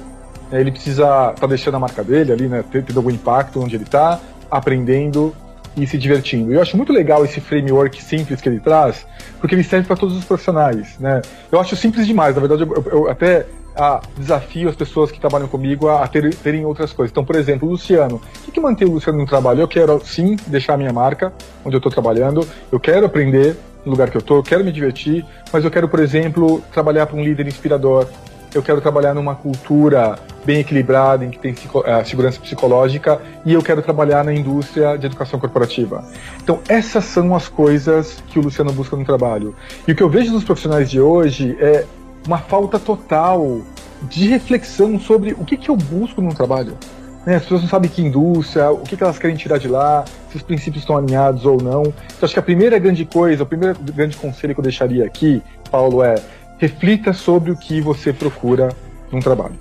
É, 0.50 0.60
ele 0.60 0.70
precisa 0.70 1.02
estar 1.02 1.32
tá 1.32 1.46
deixando 1.46 1.74
a 1.76 1.80
marca 1.80 2.02
dele 2.04 2.32
ali, 2.32 2.48
né, 2.48 2.64
ter 2.70 2.84
algum 2.96 3.10
impacto 3.10 3.60
onde 3.60 3.76
ele 3.76 3.84
está, 3.84 4.20
aprendendo 4.50 5.34
e 5.76 5.86
se 5.86 5.98
divertindo. 5.98 6.52
Eu 6.52 6.62
acho 6.62 6.76
muito 6.76 6.92
legal 6.92 7.24
esse 7.24 7.40
framework 7.40 8.02
simples 8.02 8.40
que 8.40 8.48
ele 8.48 8.60
traz, 8.60 9.06
porque 9.40 9.54
ele 9.54 9.64
serve 9.64 9.86
para 9.86 9.96
todos 9.96 10.16
os 10.16 10.24
profissionais, 10.24 10.98
né? 10.98 11.20
Eu 11.52 11.60
acho 11.60 11.76
simples 11.76 12.06
demais, 12.06 12.34
na 12.34 12.40
verdade 12.40 12.62
eu, 12.62 12.84
eu 12.90 13.10
até 13.10 13.46
a, 13.76 14.00
desafio 14.16 14.68
as 14.68 14.74
pessoas 14.74 15.10
que 15.10 15.20
trabalham 15.20 15.46
comigo 15.46 15.88
a, 15.88 16.02
a 16.02 16.08
ter, 16.08 16.34
terem 16.36 16.64
outras 16.64 16.92
coisas. 16.92 17.12
Então, 17.12 17.24
por 17.24 17.36
exemplo, 17.36 17.68
o 17.68 17.72
Luciano. 17.72 18.16
O 18.16 18.44
que, 18.44 18.52
que 18.52 18.60
mantém 18.60 18.88
o 18.88 18.92
Luciano 18.92 19.18
no 19.18 19.26
trabalho? 19.26 19.60
Eu 19.60 19.68
quero, 19.68 20.00
sim, 20.04 20.36
deixar 20.46 20.74
a 20.74 20.76
minha 20.78 20.92
marca 20.92 21.32
onde 21.64 21.76
eu 21.76 21.78
estou 21.78 21.92
trabalhando. 21.92 22.46
Eu 22.72 22.80
quero 22.80 23.04
aprender 23.04 23.56
no 23.84 23.92
lugar 23.92 24.10
que 24.10 24.16
eu 24.16 24.20
estou, 24.20 24.38
eu 24.38 24.42
quero 24.42 24.64
me 24.64 24.72
divertir, 24.72 25.24
mas 25.52 25.64
eu 25.64 25.70
quero, 25.70 25.88
por 25.88 26.00
exemplo, 26.00 26.60
trabalhar 26.72 27.06
para 27.06 27.16
um 27.16 27.22
líder 27.22 27.46
inspirador. 27.46 28.08
Eu 28.56 28.62
quero 28.62 28.80
trabalhar 28.80 29.12
numa 29.12 29.34
cultura 29.34 30.18
bem 30.42 30.60
equilibrada, 30.60 31.22
em 31.22 31.28
que 31.28 31.38
tem 31.38 31.52
uh, 31.52 32.06
segurança 32.06 32.40
psicológica, 32.40 33.20
e 33.44 33.52
eu 33.52 33.62
quero 33.62 33.82
trabalhar 33.82 34.24
na 34.24 34.32
indústria 34.32 34.96
de 34.96 35.04
educação 35.04 35.38
corporativa. 35.38 36.02
Então, 36.42 36.60
essas 36.66 37.04
são 37.04 37.36
as 37.36 37.48
coisas 37.48 38.16
que 38.28 38.38
o 38.38 38.42
Luciano 38.42 38.72
busca 38.72 38.96
no 38.96 39.04
trabalho. 39.04 39.54
E 39.86 39.92
o 39.92 39.94
que 39.94 40.02
eu 40.02 40.08
vejo 40.08 40.32
nos 40.32 40.42
profissionais 40.42 40.88
de 40.88 40.98
hoje 40.98 41.54
é 41.60 41.84
uma 42.26 42.38
falta 42.38 42.78
total 42.78 43.60
de 44.04 44.26
reflexão 44.26 44.98
sobre 44.98 45.34
o 45.34 45.44
que, 45.44 45.58
que 45.58 45.68
eu 45.68 45.76
busco 45.76 46.22
no 46.22 46.34
trabalho. 46.34 46.78
Né? 47.26 47.34
As 47.34 47.42
pessoas 47.42 47.60
não 47.60 47.68
sabem 47.68 47.90
que 47.90 48.00
indústria, 48.00 48.70
o 48.70 48.78
que, 48.84 48.96
que 48.96 49.02
elas 49.02 49.18
querem 49.18 49.36
tirar 49.36 49.58
de 49.58 49.68
lá, 49.68 50.02
se 50.30 50.36
os 50.38 50.42
princípios 50.42 50.82
estão 50.82 50.96
alinhados 50.96 51.44
ou 51.44 51.60
não. 51.60 51.82
Então, 51.82 52.22
acho 52.22 52.32
que 52.32 52.40
a 52.40 52.42
primeira 52.42 52.78
grande 52.78 53.04
coisa, 53.04 53.42
o 53.42 53.46
primeiro 53.46 53.78
grande 53.80 54.16
conselho 54.16 54.54
que 54.54 54.60
eu 54.60 54.64
deixaria 54.64 55.04
aqui, 55.04 55.42
Paulo, 55.70 56.02
é 56.02 56.14
reflita 56.58 57.12
sobre 57.12 57.50
o 57.50 57.56
que 57.56 57.80
você 57.80 58.12
procura 58.12 58.68
num 59.10 59.20
trabalho. 59.20 59.58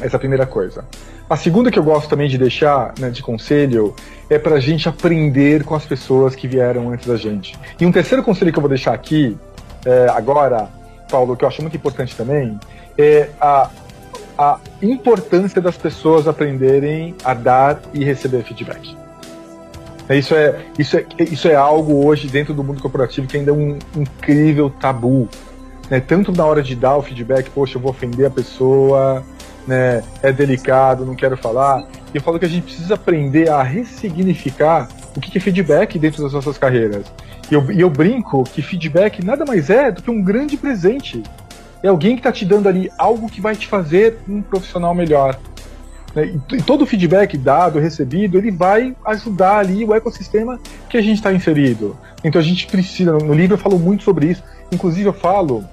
Essa 0.00 0.14
é 0.14 0.16
a 0.16 0.20
primeira 0.20 0.46
coisa. 0.46 0.84
A 1.28 1.36
segunda 1.36 1.70
que 1.70 1.78
eu 1.78 1.82
gosto 1.82 2.08
também 2.08 2.28
de 2.28 2.36
deixar 2.36 2.92
né, 2.98 3.10
de 3.10 3.22
conselho 3.22 3.94
é 4.28 4.38
para 4.38 4.56
a 4.56 4.60
gente 4.60 4.88
aprender 4.88 5.64
com 5.64 5.74
as 5.74 5.84
pessoas 5.84 6.34
que 6.34 6.46
vieram 6.46 6.90
antes 6.90 7.06
da 7.06 7.16
gente. 7.16 7.58
E 7.80 7.86
um 7.86 7.92
terceiro 7.92 8.22
conselho 8.22 8.52
que 8.52 8.58
eu 8.58 8.62
vou 8.62 8.68
deixar 8.68 8.92
aqui 8.92 9.36
é, 9.84 10.06
agora 10.10 10.68
Paulo, 11.10 11.36
que 11.36 11.44
eu 11.44 11.48
acho 11.48 11.62
muito 11.62 11.76
importante 11.76 12.16
também, 12.16 12.58
é 12.98 13.28
a, 13.40 13.70
a 14.36 14.58
importância 14.82 15.60
das 15.60 15.76
pessoas 15.76 16.26
aprenderem 16.26 17.14
a 17.24 17.34
dar 17.34 17.80
e 17.92 18.04
receber 18.04 18.42
feedback. 18.42 18.96
Isso 20.10 20.34
é, 20.34 20.60
isso, 20.78 20.96
é, 20.96 21.04
isso 21.20 21.48
é 21.48 21.54
algo 21.54 22.04
hoje 22.04 22.28
dentro 22.28 22.52
do 22.52 22.62
mundo 22.62 22.82
corporativo 22.82 23.26
que 23.26 23.36
ainda 23.36 23.50
é 23.50 23.54
um 23.54 23.78
incrível 23.96 24.68
tabu. 24.68 25.28
Né? 25.90 26.00
Tanto 26.00 26.32
na 26.32 26.44
hora 26.44 26.62
de 26.62 26.74
dar 26.74 26.96
o 26.96 27.02
feedback, 27.02 27.50
poxa, 27.50 27.76
eu 27.76 27.82
vou 27.82 27.90
ofender 27.90 28.26
a 28.26 28.30
pessoa, 28.30 29.24
né? 29.66 30.02
é 30.22 30.32
delicado, 30.32 31.04
não 31.04 31.14
quero 31.14 31.36
falar. 31.36 31.86
E 32.12 32.16
eu 32.16 32.22
falo 32.22 32.38
que 32.38 32.44
a 32.44 32.48
gente 32.48 32.64
precisa 32.64 32.94
aprender 32.94 33.50
a 33.50 33.62
ressignificar 33.62 34.88
o 35.16 35.20
que 35.20 35.36
é 35.36 35.40
feedback 35.40 35.98
dentro 35.98 36.22
das 36.22 36.32
nossas 36.32 36.58
carreiras. 36.58 37.06
E 37.50 37.54
eu, 37.54 37.70
eu 37.72 37.90
brinco 37.90 38.42
que 38.44 38.62
feedback 38.62 39.24
nada 39.24 39.44
mais 39.44 39.70
é 39.70 39.90
do 39.90 40.02
que 40.02 40.10
um 40.10 40.22
grande 40.22 40.56
presente. 40.56 41.22
É 41.82 41.88
alguém 41.88 42.14
que 42.14 42.20
está 42.20 42.32
te 42.32 42.44
dando 42.44 42.68
ali 42.68 42.90
algo 42.96 43.28
que 43.28 43.40
vai 43.40 43.54
te 43.54 43.66
fazer 43.66 44.18
um 44.28 44.40
profissional 44.40 44.94
melhor. 44.94 45.38
Né? 46.14 46.34
E 46.52 46.62
todo 46.62 46.86
feedback 46.86 47.36
dado, 47.36 47.78
recebido, 47.78 48.38
ele 48.38 48.50
vai 48.50 48.96
ajudar 49.04 49.58
ali 49.58 49.84
o 49.84 49.94
ecossistema 49.94 50.58
que 50.88 50.96
a 50.96 51.02
gente 51.02 51.16
está 51.16 51.32
inserido. 51.32 51.96
Então 52.22 52.40
a 52.40 52.44
gente 52.44 52.66
precisa, 52.66 53.12
no 53.12 53.34
livro 53.34 53.54
eu 53.54 53.58
falo 53.58 53.78
muito 53.78 54.04
sobre 54.04 54.28
isso, 54.30 54.42
inclusive 54.74 55.08
eu 55.08 55.12
falo, 55.12 55.64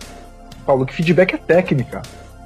Paulo, 0.66 0.86
que 0.86 0.94
feedback 0.94 1.34
é 1.34 1.38
técnica. 1.38 2.02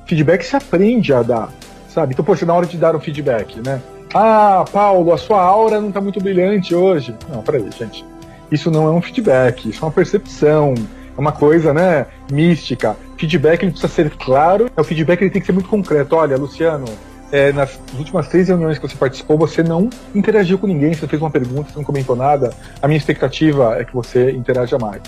Feedback 0.06 0.44
se 0.44 0.56
aprende 0.56 1.14
a 1.14 1.22
dar, 1.22 1.50
sabe? 1.90 2.14
Então, 2.14 2.24
poxa, 2.24 2.46
na 2.46 2.54
hora 2.54 2.66
de 2.66 2.78
dar 2.78 2.96
um 2.96 3.00
feedback, 3.00 3.60
né? 3.66 3.82
Ah, 4.14 4.64
Paulo, 4.72 5.12
a 5.12 5.18
sua 5.18 5.42
aura 5.42 5.82
não 5.82 5.90
está 5.90 6.00
muito 6.00 6.20
brilhante 6.22 6.74
hoje. 6.74 7.14
Não, 7.30 7.42
peraí, 7.42 7.70
gente. 7.72 8.06
Isso 8.52 8.70
não 8.72 8.88
é 8.88 8.92
um 8.92 9.02
feedback, 9.02 9.70
isso 9.70 9.84
é 9.84 9.86
uma 9.86 9.92
percepção, 9.92 10.74
é 11.18 11.20
uma 11.20 11.32
coisa, 11.32 11.74
né, 11.74 12.06
mística. 12.32 12.96
Feedback 13.18 13.64
ele 13.64 13.72
precisa 13.72 13.92
ser 13.92 14.10
claro, 14.12 14.70
é 14.76 14.80
o 14.82 14.84
feedback 14.84 15.22
ele 15.22 15.32
tem 15.32 15.42
que 15.42 15.46
ser 15.46 15.54
muito 15.54 15.70
concreto. 15.70 16.16
Olha, 16.16 16.38
Luciano, 16.38 16.86
é, 17.32 17.52
nas 17.52 17.80
últimas 17.98 18.28
três 18.28 18.48
reuniões 18.48 18.78
que 18.78 18.88
você 18.88 18.96
participou, 18.96 19.38
você 19.38 19.64
não 19.64 19.90
interagiu 20.14 20.58
com 20.58 20.68
ninguém, 20.68 20.94
você 20.94 21.08
fez 21.08 21.22
uma 21.22 21.32
pergunta, 21.32 21.72
você 21.72 21.78
não 21.78 21.84
comentou 21.84 22.16
nada. 22.16 22.54
A 22.82 22.88
minha 22.88 22.98
expectativa 22.98 23.76
é 23.78 23.84
que 23.84 23.94
você 23.94 24.32
interaja 24.32 24.78
mais. 24.78 25.02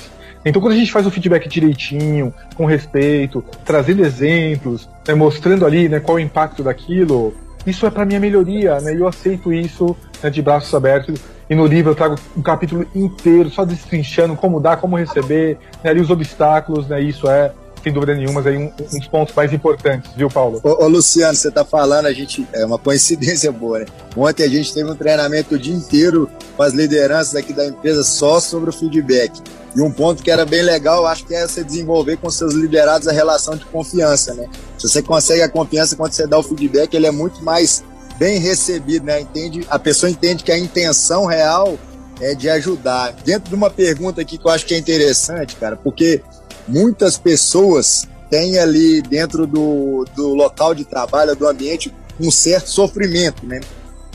Então, 0.49 0.61
quando 0.61 0.73
a 0.73 0.77
gente 0.77 0.91
faz 0.91 1.05
o 1.05 1.11
feedback 1.11 1.47
direitinho, 1.47 2.33
com 2.55 2.65
respeito, 2.65 3.43
trazendo 3.65 4.05
exemplos, 4.05 4.89
né, 5.07 5.13
mostrando 5.13 5.65
ali 5.65 5.89
né, 5.89 5.99
qual 5.99 6.17
é 6.17 6.21
o 6.21 6.23
impacto 6.23 6.63
daquilo, 6.63 7.33
isso 7.65 7.85
é 7.85 7.89
para 7.89 8.05
minha 8.05 8.19
melhoria, 8.19 8.79
né? 8.79 8.93
E 8.93 8.99
eu 8.99 9.07
aceito 9.07 9.51
isso 9.51 9.95
né, 10.23 10.29
de 10.29 10.41
braços 10.41 10.73
abertos. 10.73 11.19
E 11.49 11.55
no 11.55 11.65
livro 11.65 11.91
eu 11.91 11.95
trago 11.95 12.15
um 12.35 12.41
capítulo 12.41 12.85
inteiro 12.95 13.49
só 13.49 13.65
destrinchando 13.65 14.35
como 14.35 14.59
dar, 14.59 14.77
como 14.77 14.97
receber, 14.97 15.57
né, 15.83 15.89
ali 15.89 15.99
os 15.99 16.09
obstáculos, 16.09 16.87
né? 16.87 17.01
Isso 17.01 17.29
é 17.29 17.51
sem 17.87 17.93
dúvida 17.93 18.13
nenhuma, 18.13 18.41
aí 18.41 18.57
um, 18.57 18.65
um, 18.65 18.99
dos 18.99 19.07
pontos 19.07 19.33
mais 19.33 19.51
importantes, 19.53 20.11
viu, 20.15 20.29
Paulo? 20.29 20.59
Ô, 20.63 20.83
ô, 20.83 20.87
Luciano, 20.87 21.35
você 21.35 21.49
tá 21.49 21.63
falando, 21.63 22.05
a 22.05 22.13
gente. 22.13 22.45
É 22.53 22.65
uma 22.65 22.77
coincidência 22.77 23.51
boa, 23.51 23.79
né? 23.79 23.85
Ontem 24.15 24.43
a 24.43 24.49
gente 24.49 24.73
teve 24.73 24.89
um 24.89 24.95
treinamento 24.95 25.55
o 25.55 25.59
dia 25.59 25.73
inteiro 25.73 26.29
com 26.55 26.63
as 26.63 26.73
lideranças 26.73 27.35
aqui 27.35 27.53
da 27.53 27.65
empresa 27.65 28.03
só 28.03 28.39
sobre 28.39 28.69
o 28.69 28.73
feedback. 28.73 29.41
E 29.75 29.81
um 29.81 29.91
ponto 29.91 30.23
que 30.23 30.31
era 30.31 30.45
bem 30.45 30.61
legal, 30.61 31.05
acho 31.05 31.25
que 31.25 31.35
é 31.35 31.47
você 31.47 31.63
desenvolver 31.63 32.17
com 32.17 32.29
seus 32.29 32.53
liderados 32.53 33.07
a 33.07 33.11
relação 33.11 33.55
de 33.55 33.63
confiança, 33.65 34.33
né? 34.33 34.47
Se 34.77 34.87
você 34.87 35.01
consegue 35.01 35.41
a 35.41 35.49
confiança 35.49 35.95
quando 35.95 36.11
você 36.11 36.27
dá 36.27 36.37
o 36.37 36.43
feedback, 36.43 36.93
ele 36.93 37.07
é 37.07 37.11
muito 37.11 37.43
mais 37.43 37.83
bem 38.17 38.39
recebido, 38.39 39.05
né? 39.05 39.21
Entende? 39.21 39.65
A 39.69 39.79
pessoa 39.79 40.09
entende 40.09 40.43
que 40.43 40.51
a 40.51 40.57
intenção 40.57 41.25
real 41.25 41.77
é 42.19 42.33
de 42.33 42.49
ajudar. 42.49 43.13
Dentro 43.23 43.49
de 43.49 43.55
uma 43.55 43.69
pergunta 43.69 44.21
aqui 44.21 44.37
que 44.37 44.45
eu 44.45 44.51
acho 44.51 44.65
que 44.65 44.73
é 44.73 44.77
interessante, 44.77 45.55
cara, 45.55 45.75
porque 45.75 46.23
muitas 46.67 47.17
pessoas 47.17 48.07
têm 48.29 48.59
ali 48.59 49.01
dentro 49.01 49.47
do, 49.47 50.05
do 50.15 50.33
local 50.33 50.75
de 50.75 50.83
trabalho, 50.85 51.35
do 51.35 51.47
ambiente, 51.47 51.93
um 52.19 52.29
certo 52.31 52.69
sofrimento, 52.69 53.45
né? 53.45 53.61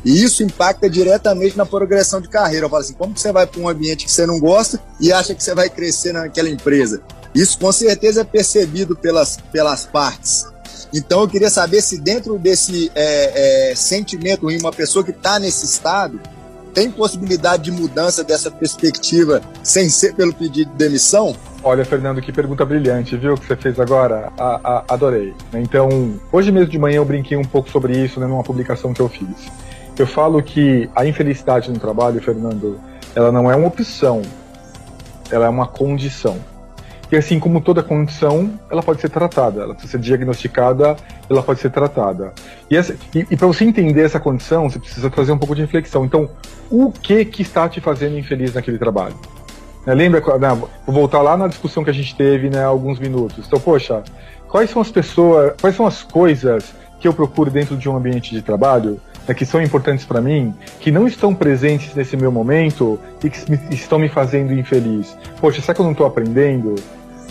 E 0.04 0.22
isso 0.22 0.42
impacta 0.42 0.90
diretamente 0.90 1.56
na 1.56 1.64
progressão 1.64 2.20
de 2.20 2.28
carreira. 2.28 2.66
Eu 2.66 2.70
falo 2.70 2.82
assim, 2.82 2.94
como 2.94 3.14
que 3.14 3.20
você 3.20 3.32
vai 3.32 3.46
para 3.46 3.60
um 3.60 3.68
ambiente 3.68 4.04
que 4.04 4.10
você 4.10 4.26
não 4.26 4.40
gosta 4.40 4.82
e 5.00 5.12
acha 5.12 5.34
que 5.34 5.42
você 5.42 5.54
vai 5.54 5.70
crescer 5.70 6.12
naquela 6.12 6.48
empresa? 6.48 7.00
Isso 7.34 7.58
com 7.58 7.70
certeza 7.70 8.22
é 8.22 8.24
percebido 8.24 8.96
pelas, 8.96 9.38
pelas 9.52 9.86
partes. 9.86 10.46
Então 10.92 11.22
eu 11.22 11.28
queria 11.28 11.48
saber 11.48 11.80
se 11.80 11.98
dentro 11.98 12.38
desse 12.38 12.90
é, 12.94 13.70
é, 13.70 13.74
sentimento 13.76 14.42
ruim, 14.42 14.58
uma 14.58 14.72
pessoa 14.72 15.04
que 15.04 15.12
está 15.12 15.38
nesse 15.38 15.64
estado, 15.64 16.20
tem 16.74 16.90
possibilidade 16.90 17.64
de 17.64 17.70
mudança 17.70 18.24
dessa 18.24 18.50
perspectiva 18.50 19.40
sem 19.62 19.88
ser 19.88 20.14
pelo 20.14 20.34
pedido 20.34 20.70
de 20.72 20.76
demissão? 20.76 21.36
Olha, 21.64 21.84
Fernando, 21.84 22.20
que 22.20 22.32
pergunta 22.32 22.64
brilhante, 22.64 23.16
viu, 23.16 23.36
que 23.36 23.46
você 23.46 23.54
fez 23.54 23.78
agora? 23.78 24.32
A, 24.36 24.60
a, 24.64 24.94
adorei. 24.94 25.32
Então, 25.54 26.18
hoje 26.32 26.50
mesmo 26.50 26.68
de 26.68 26.78
manhã 26.78 26.96
eu 26.96 27.04
brinquei 27.04 27.36
um 27.36 27.44
pouco 27.44 27.70
sobre 27.70 27.96
isso 27.96 28.18
né, 28.18 28.26
numa 28.26 28.42
publicação 28.42 28.92
que 28.92 29.00
eu 29.00 29.08
fiz. 29.08 29.48
Eu 29.96 30.06
falo 30.06 30.42
que 30.42 30.90
a 30.96 31.06
infelicidade 31.06 31.70
no 31.70 31.78
trabalho, 31.78 32.20
Fernando, 32.20 32.80
ela 33.14 33.30
não 33.30 33.48
é 33.48 33.54
uma 33.54 33.68
opção, 33.68 34.22
ela 35.30 35.46
é 35.46 35.48
uma 35.48 35.66
condição. 35.66 36.36
E 37.12 37.16
assim 37.16 37.38
como 37.38 37.60
toda 37.60 37.80
condição, 37.80 38.58
ela 38.68 38.82
pode 38.82 39.00
ser 39.00 39.10
tratada, 39.10 39.62
ela 39.62 39.74
precisa 39.74 39.92
ser 39.92 39.98
diagnosticada, 40.00 40.96
ela 41.30 41.42
pode 41.44 41.60
ser 41.60 41.70
tratada. 41.70 42.32
E, 42.68 42.74
e, 42.74 43.26
e 43.30 43.36
para 43.36 43.46
você 43.46 43.64
entender 43.64 44.00
essa 44.00 44.18
condição, 44.18 44.68
você 44.68 44.80
precisa 44.80 45.08
trazer 45.10 45.30
um 45.30 45.38
pouco 45.38 45.54
de 45.54 45.60
reflexão. 45.60 46.04
Então, 46.04 46.28
o 46.68 46.90
que 46.90 47.24
que 47.24 47.42
está 47.42 47.68
te 47.68 47.80
fazendo 47.80 48.18
infeliz 48.18 48.54
naquele 48.54 48.78
trabalho? 48.78 49.14
Né, 49.86 49.94
lembra, 49.94 50.20
né, 50.38 50.48
vou 50.86 50.94
voltar 50.94 51.22
lá 51.22 51.36
na 51.36 51.48
discussão 51.48 51.82
que 51.82 51.90
a 51.90 51.94
gente 51.94 52.14
teve 52.14 52.48
né, 52.48 52.62
há 52.62 52.66
alguns 52.66 52.98
minutos. 52.98 53.44
Então, 53.46 53.58
poxa, 53.58 54.02
quais 54.48 54.70
são 54.70 54.80
as 54.80 54.90
pessoas, 54.90 55.54
quais 55.60 55.74
são 55.74 55.86
as 55.86 56.02
coisas 56.02 56.72
que 57.00 57.08
eu 57.08 57.12
procuro 57.12 57.50
dentro 57.50 57.76
de 57.76 57.88
um 57.88 57.96
ambiente 57.96 58.30
de 58.30 58.42
trabalho 58.42 59.00
né, 59.26 59.34
que 59.34 59.44
são 59.44 59.60
importantes 59.60 60.04
para 60.04 60.20
mim, 60.20 60.54
que 60.78 60.90
não 60.92 61.06
estão 61.06 61.34
presentes 61.34 61.94
nesse 61.94 62.16
meu 62.16 62.30
momento 62.30 62.98
e 63.24 63.28
que 63.28 63.50
me, 63.50 63.58
estão 63.70 63.98
me 63.98 64.08
fazendo 64.08 64.52
infeliz? 64.52 65.16
Poxa, 65.40 65.60
será 65.60 65.74
que 65.74 65.80
eu 65.80 65.84
não 65.84 65.92
estou 65.92 66.06
aprendendo? 66.06 66.76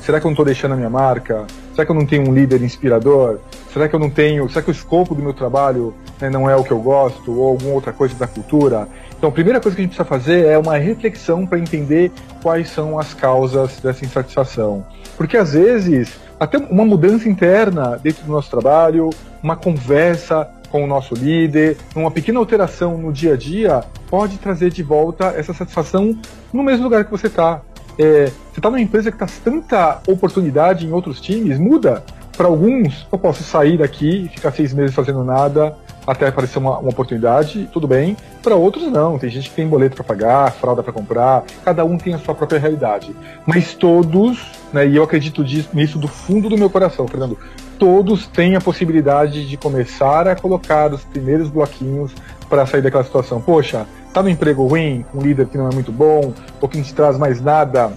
Será 0.02 0.20
que 0.20 0.26
eu 0.26 0.30
não 0.30 0.34
estou 0.34 0.46
deixando 0.46 0.74
a 0.74 0.76
minha 0.76 0.90
marca? 0.90 1.46
Será 1.74 1.86
que 1.86 1.92
eu 1.92 1.96
não 1.96 2.06
tenho 2.06 2.28
um 2.28 2.34
líder 2.34 2.62
inspirador? 2.62 3.40
Será 3.72 3.88
que 3.88 3.96
eu 3.96 4.00
não 4.00 4.10
tenho? 4.10 4.50
Será 4.50 4.62
que 4.62 4.70
o 4.70 4.74
escopo 4.74 5.16
do 5.16 5.22
meu 5.22 5.34
trabalho 5.34 5.94
né, 6.20 6.30
não 6.30 6.50
é 6.50 6.56
o 6.56 6.64
que 6.64 6.72
eu 6.72 6.80
gosto 6.80 7.32
ou 7.32 7.48
alguma 7.48 7.74
outra 7.74 7.94
coisa 7.94 8.16
da 8.16 8.28
cultura? 8.28 8.90
Então, 9.22 9.30
a 9.30 9.34
primeira 9.34 9.62
coisa 9.62 9.76
que 9.76 9.84
a 9.84 9.86
gente 9.86 9.96
precisa 9.96 10.10
fazer 10.10 10.48
é 10.48 10.58
uma 10.58 10.78
reflexão 10.78 11.46
para 11.46 11.60
entender 11.60 12.12
quais 12.42 12.72
são 12.72 12.98
as 12.98 13.14
causas 13.14 13.80
dessa 13.80 14.04
insatisfação. 14.04 14.84
Porque 15.16 15.38
às 15.38 15.54
vezes, 15.54 16.20
até 16.40 16.58
uma 16.58 16.84
mudança 16.84 17.30
interna 17.30 18.00
dentro 18.02 18.26
do 18.26 18.32
nosso 18.32 18.50
trabalho, 18.50 19.12
uma 19.44 19.56
conversa 19.56 20.50
com 20.72 20.84
o 20.84 20.88
nosso 20.88 21.14
líder, 21.14 21.78
uma 21.96 22.10
pequena 22.10 22.40
alteração 22.40 22.98
no 22.98 23.14
dia 23.14 23.36
a 23.36 23.38
dia 23.38 23.84
pode 24.10 24.40
trazer 24.40 24.72
de 24.72 24.82
volta 24.82 25.26
essa 25.38 25.54
satisfação 25.54 26.20
no 26.52 26.64
mesmo 26.64 26.86
lugar 26.86 27.06
que 27.06 27.12
você 27.12 27.28
está. 27.28 27.62
É, 28.00 28.26
você 28.26 28.58
está 28.58 28.72
numa 28.72 28.82
empresa 28.82 29.12
que 29.12 29.24
está 29.24 29.28
tanta 29.44 30.02
oportunidade 30.08 30.88
em 30.88 30.92
outros 30.92 31.22
times, 31.22 31.60
muda. 31.60 32.04
Para 32.36 32.48
alguns, 32.48 33.06
eu 33.12 33.20
posso 33.20 33.44
sair 33.44 33.78
daqui 33.78 34.26
e 34.26 34.30
ficar 34.30 34.52
seis 34.52 34.74
meses 34.74 34.96
fazendo 34.96 35.24
nada 35.24 35.78
até 36.06 36.28
aparecer 36.28 36.58
uma, 36.58 36.80
uma 36.80 36.90
oportunidade, 36.90 37.70
tudo 37.72 37.88
bem. 37.88 38.18
Para 38.42 38.56
outros, 38.56 38.92
não. 38.92 39.20
Tem 39.20 39.30
gente 39.30 39.50
que 39.50 39.56
tem 39.56 39.68
boleto 39.68 39.96
para 39.96 40.04
pagar, 40.04 40.52
fralda 40.52 40.82
para 40.82 40.92
comprar, 40.92 41.44
cada 41.64 41.86
um 41.86 41.98
tem 41.98 42.14
a 42.14 42.20
sua 42.20 42.34
própria 42.34 42.60
realidade. 42.60 43.16
Mas 43.46 43.74
todos, 43.74 44.52
né, 44.74 44.88
e 44.88 44.96
eu 44.96 45.04
acredito 45.04 45.44
nisso 45.74 46.00
do 46.00 46.08
fundo 46.08 46.50
do 46.50 46.58
meu 46.58 46.70
coração, 46.70 47.08
Fernando, 47.08 47.38
todos 47.78 48.28
têm 48.28 48.56
a 48.56 48.62
possibilidade 48.62 49.48
de 49.48 49.58
começar 49.58 50.28
a 50.28 50.36
colocar 50.36 50.94
os 50.94 51.04
primeiros 51.04 51.50
bloquinhos 51.50 52.12
para 52.50 52.66
sair 52.66 52.82
daquela 52.82 53.04
situação. 53.04 53.42
Poxa, 53.42 53.86
tá 54.14 54.22
no 54.22 54.30
emprego 54.30 54.68
ruim, 54.68 55.06
um 55.14 55.22
líder 55.22 55.48
que 55.48 55.58
não 55.58 55.70
é 55.70 55.74
muito 55.74 55.92
bom, 55.92 56.34
ou 56.60 56.68
que 56.68 56.78
não 56.78 56.84
te 56.84 56.94
traz 56.94 57.18
mais 57.18 57.42
nada 57.42 57.92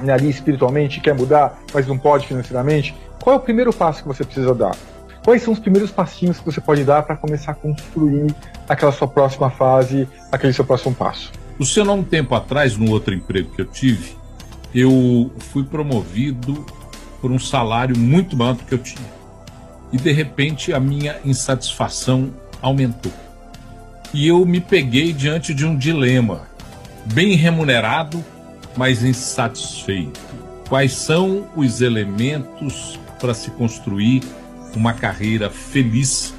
né, 0.00 0.12
ali 0.12 0.28
espiritualmente, 0.28 1.00
quer 1.00 1.14
mudar, 1.14 1.58
mas 1.72 1.86
não 1.86 1.98
pode 1.98 2.26
financeiramente. 2.26 2.94
Qual 3.20 3.34
é 3.34 3.38
o 3.38 3.40
primeiro 3.40 3.72
passo 3.72 4.02
que 4.02 4.08
você 4.08 4.24
precisa 4.24 4.54
dar? 4.54 4.74
Quais 5.24 5.42
são 5.42 5.52
os 5.52 5.60
primeiros 5.60 5.90
passinhos 5.90 6.38
que 6.38 6.44
você 6.44 6.60
pode 6.60 6.82
dar 6.82 7.02
para 7.04 7.16
começar 7.16 7.52
a 7.52 7.54
construir 7.54 8.34
aquela 8.68 8.90
sua 8.90 9.06
próxima 9.06 9.50
fase, 9.50 10.08
aquele 10.32 10.52
seu 10.52 10.64
próximo 10.64 10.94
passo? 10.94 11.30
Luciano, 11.58 11.92
há 11.92 11.94
um 11.94 12.02
tempo 12.02 12.34
atrás, 12.34 12.76
no 12.76 12.90
outro 12.90 13.14
emprego 13.14 13.54
que 13.54 13.62
eu 13.62 13.66
tive, 13.66 14.16
eu 14.74 15.30
fui 15.52 15.62
promovido 15.62 16.66
por 17.20 17.30
um 17.30 17.38
salário 17.38 17.96
muito 17.96 18.36
maior 18.36 18.54
do 18.54 18.64
que 18.64 18.74
eu 18.74 18.78
tinha. 18.78 19.22
E 19.92 19.96
de 19.96 20.10
repente 20.10 20.72
a 20.72 20.80
minha 20.80 21.16
insatisfação 21.24 22.32
aumentou. 22.60 23.12
E 24.12 24.26
eu 24.26 24.44
me 24.44 24.60
peguei 24.60 25.12
diante 25.12 25.54
de 25.54 25.64
um 25.64 25.76
dilema: 25.76 26.48
bem 27.06 27.36
remunerado, 27.36 28.24
mas 28.76 29.04
insatisfeito. 29.04 30.20
Quais 30.68 30.92
são 30.92 31.46
os 31.54 31.80
elementos 31.80 32.98
para 33.20 33.34
se 33.34 33.50
construir 33.52 34.22
uma 34.74 34.92
carreira 34.92 35.50
feliz 35.50 36.34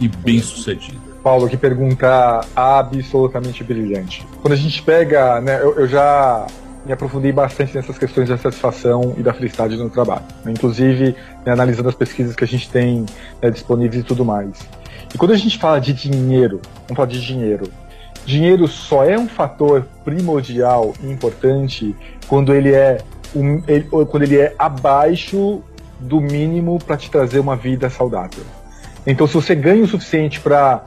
e 0.00 0.08
bem-sucedida? 0.08 0.98
Paulo, 1.22 1.48
que 1.48 1.56
pergunta 1.56 2.42
absolutamente 2.54 3.64
brilhante. 3.64 4.26
Quando 4.42 4.52
a 4.52 4.56
gente 4.56 4.82
pega, 4.82 5.40
né, 5.40 5.58
eu, 5.62 5.74
eu 5.78 5.88
já 5.88 6.46
me 6.84 6.92
aprofundei 6.92 7.32
bastante 7.32 7.74
nessas 7.74 7.96
questões 7.96 8.28
da 8.28 8.36
satisfação 8.36 9.14
e 9.16 9.22
da 9.22 9.32
felicidade 9.32 9.76
no 9.76 9.88
trabalho. 9.88 10.24
Né? 10.44 10.52
Inclusive, 10.52 11.16
né, 11.44 11.52
analisando 11.52 11.88
as 11.88 11.94
pesquisas 11.94 12.36
que 12.36 12.44
a 12.44 12.46
gente 12.46 12.68
tem 12.68 13.06
né, 13.40 13.50
disponíveis 13.50 14.02
e 14.02 14.06
tudo 14.06 14.24
mais. 14.24 14.60
E 15.14 15.16
quando 15.16 15.32
a 15.32 15.36
gente 15.36 15.58
fala 15.58 15.80
de 15.80 15.92
dinheiro, 15.94 16.60
vamos 16.82 16.96
falar 16.96 17.08
de 17.08 17.24
dinheiro. 17.24 17.70
Dinheiro 18.26 18.68
só 18.68 19.04
é 19.04 19.18
um 19.18 19.28
fator 19.28 19.86
primordial 20.04 20.94
e 21.02 21.10
importante 21.10 21.94
quando 22.26 22.54
ele 22.54 22.72
é, 22.72 22.98
um, 23.34 23.62
ele, 23.66 23.84
quando 23.84 24.22
ele 24.22 24.38
é 24.38 24.54
abaixo 24.58 25.62
do 26.00 26.20
mínimo 26.20 26.78
para 26.78 26.96
te 26.96 27.10
trazer 27.10 27.38
uma 27.38 27.56
vida 27.56 27.88
saudável. 27.88 28.44
Então, 29.06 29.26
se 29.26 29.34
você 29.34 29.54
ganha 29.54 29.84
o 29.84 29.86
suficiente 29.86 30.40
para 30.40 30.82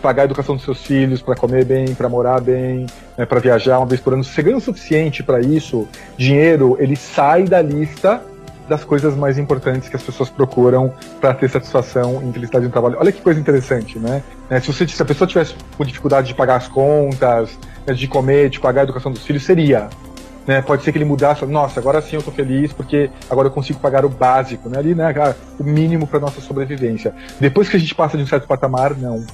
pagar 0.00 0.22
a 0.22 0.24
educação 0.24 0.56
dos 0.56 0.64
seus 0.64 0.82
filhos, 0.82 1.20
para 1.20 1.34
comer 1.34 1.64
bem, 1.64 1.94
para 1.94 2.08
morar 2.08 2.40
bem, 2.40 2.86
né, 3.16 3.26
para 3.26 3.38
viajar 3.38 3.78
uma 3.78 3.86
vez 3.86 4.00
por 4.00 4.14
ano, 4.14 4.24
se 4.24 4.30
você 4.30 4.42
ganha 4.42 4.56
o 4.56 4.60
suficiente 4.60 5.22
para 5.22 5.40
isso, 5.40 5.86
dinheiro 6.16 6.76
ele 6.80 6.96
sai 6.96 7.44
da 7.44 7.60
lista 7.60 8.22
das 8.70 8.84
coisas 8.84 9.16
mais 9.16 9.36
importantes 9.36 9.88
que 9.88 9.96
as 9.96 10.02
pessoas 10.02 10.30
procuram 10.30 10.94
para 11.20 11.34
ter 11.34 11.50
satisfação 11.50 12.22
e 12.26 12.32
felicidade 12.32 12.64
no 12.66 12.70
trabalho. 12.70 12.96
Olha 13.00 13.10
que 13.10 13.20
coisa 13.20 13.40
interessante, 13.40 13.98
né? 13.98 14.22
É, 14.48 14.60
se, 14.60 14.72
você, 14.72 14.86
se 14.86 15.02
a 15.02 15.04
pessoa 15.04 15.26
tivesse 15.26 15.56
com 15.76 15.84
dificuldade 15.84 16.28
de 16.28 16.34
pagar 16.34 16.54
as 16.54 16.68
contas, 16.68 17.58
né, 17.84 17.92
de 17.92 18.06
comer, 18.06 18.48
de 18.48 18.60
pagar 18.60 18.82
a 18.82 18.84
educação 18.84 19.10
dos 19.10 19.26
filhos, 19.26 19.42
seria. 19.42 19.88
Né? 20.50 20.60
Pode 20.60 20.82
ser 20.82 20.90
que 20.90 20.98
ele 20.98 21.04
mudasse, 21.04 21.46
nossa, 21.46 21.78
agora 21.78 22.02
sim 22.02 22.16
eu 22.16 22.18
estou 22.18 22.34
feliz 22.34 22.72
porque 22.72 23.08
agora 23.30 23.46
eu 23.46 23.52
consigo 23.52 23.78
pagar 23.78 24.04
o 24.04 24.08
básico, 24.08 24.68
né? 24.68 24.80
Ali, 24.80 24.96
né, 24.96 25.14
o 25.60 25.62
mínimo 25.62 26.08
para 26.08 26.18
nossa 26.18 26.40
sobrevivência. 26.40 27.14
Depois 27.38 27.68
que 27.68 27.76
a 27.76 27.78
gente 27.78 27.94
passa 27.94 28.16
de 28.16 28.24
um 28.24 28.26
certo 28.26 28.48
patamar, 28.48 28.98
não. 28.98 29.24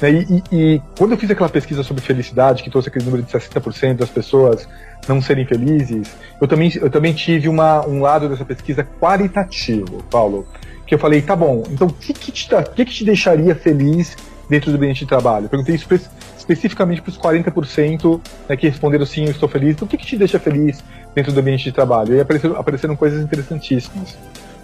Né? 0.00 0.10
E, 0.10 0.42
e, 0.50 0.74
e, 0.74 0.82
quando 0.98 1.12
eu 1.12 1.18
fiz 1.18 1.30
aquela 1.30 1.48
pesquisa 1.48 1.84
sobre 1.84 2.02
felicidade, 2.02 2.64
que 2.64 2.68
trouxe 2.68 2.88
aquele 2.88 3.04
número 3.04 3.22
de 3.22 3.30
60% 3.30 3.94
das 3.94 4.10
pessoas 4.10 4.68
não 5.06 5.22
serem 5.22 5.46
felizes, 5.46 6.16
eu 6.40 6.48
também, 6.48 6.72
eu 6.74 6.90
também 6.90 7.12
tive 7.12 7.48
uma, 7.48 7.86
um 7.86 8.00
lado 8.00 8.28
dessa 8.28 8.44
pesquisa 8.44 8.84
qualitativo, 9.00 10.02
Paulo. 10.10 10.48
Que 10.84 10.96
eu 10.96 10.98
falei, 10.98 11.22
tá 11.22 11.36
bom, 11.36 11.62
então 11.70 11.86
o 11.86 11.92
que, 11.92 12.12
que, 12.12 12.32
te, 12.32 12.48
que, 12.74 12.84
que 12.84 12.92
te 12.92 13.04
deixaria 13.04 13.54
feliz 13.54 14.16
dentro 14.50 14.72
do 14.72 14.76
ambiente 14.76 14.98
de 14.98 15.06
trabalho? 15.06 15.48
Perguntei 15.48 15.76
espe 15.76 16.00
especificamente 16.48 17.02
para 17.02 17.10
os 17.10 17.18
40% 17.18 18.20
né, 18.48 18.56
que 18.56 18.68
responderam 18.68 19.04
sim, 19.04 19.24
eu 19.24 19.30
estou 19.32 19.48
feliz. 19.48 19.70
Então, 19.70 19.86
o 19.86 19.88
que, 19.88 19.96
que 19.96 20.06
te 20.06 20.16
deixa 20.16 20.38
feliz 20.38 20.82
dentro 21.14 21.32
do 21.32 21.40
ambiente 21.40 21.64
de 21.64 21.72
trabalho? 21.72 22.14
E 22.14 22.20
apareceram, 22.20 22.56
apareceram 22.56 22.96
coisas 22.96 23.22
interessantíssimas. 23.22 24.16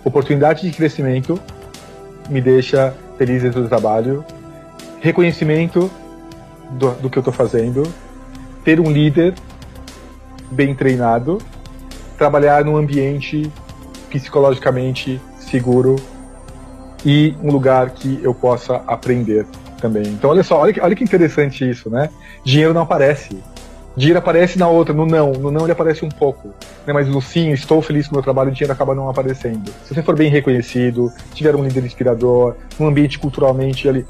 Oportunidade 0.05 0.63
de 0.63 0.77
crescimento 0.77 1.41
me 2.31 2.41
deixa 2.41 2.95
feliz 3.19 3.43
dentro 3.43 3.63
do 3.63 3.69
trabalho 3.69 4.25
reconhecimento 5.03 5.91
do, 6.71 6.93
do 6.93 7.11
que 7.11 7.19
eu 7.19 7.21
estou 7.21 7.35
fazendo, 7.35 7.83
ter 8.65 8.79
um 8.79 8.91
líder 8.91 9.35
bem 10.49 10.77
treinado, 10.77 11.39
trabalhar 12.17 12.65
num 12.65 12.77
ambiente 12.77 13.51
psicologicamente 14.09 15.21
seguro 15.41 15.97
e 17.05 17.35
um 17.43 17.51
lugar 17.51 17.91
que 17.91 18.21
eu 18.23 18.33
possa 18.33 18.77
aprender 18.87 19.45
também. 19.83 20.05
Então, 20.05 20.31
olha 20.31 20.43
só, 20.45 20.61
olha 20.61 20.73
que, 20.73 20.81
olha 20.81 20.95
que 20.95 21.03
interessante 21.05 21.69
isso, 21.69 21.91
né? 21.91 22.09
Dinheiro 22.45 22.73
não 22.73 22.83
aparece. 22.83 23.37
Dinheiro 23.95 24.21
aparece 24.21 24.59
na 24.59 24.69
outra, 24.69 24.95
no 24.95 25.05
não. 25.05 25.33
No 25.33 25.51
não 25.51 25.63
ele 25.63 25.73
aparece 25.73 26.05
um 26.05 26.09
pouco. 26.09 26.49
Né? 26.87 26.93
Mas 26.95 27.09
no 27.09 27.21
sim, 27.21 27.51
estou 27.51 27.83
feliz 27.83 28.07
com 28.07 28.15
o 28.15 28.17
meu 28.17 28.23
trabalho, 28.23 28.51
o 28.51 28.53
dinheiro 28.53 28.73
acaba 28.73 28.95
não 28.95 29.09
aparecendo. 29.11 29.71
Se 29.85 29.95
você 29.95 30.03
for 30.03 30.17
bem 30.17 30.31
reconhecido, 30.31 31.13
tiver 31.35 31.55
um 31.55 31.65
líder 31.65 31.85
inspirador, 31.85 32.55
um 32.81 32.87
ambiente 32.87 33.19
culturalmente 33.19 33.89
ali, 33.89 34.07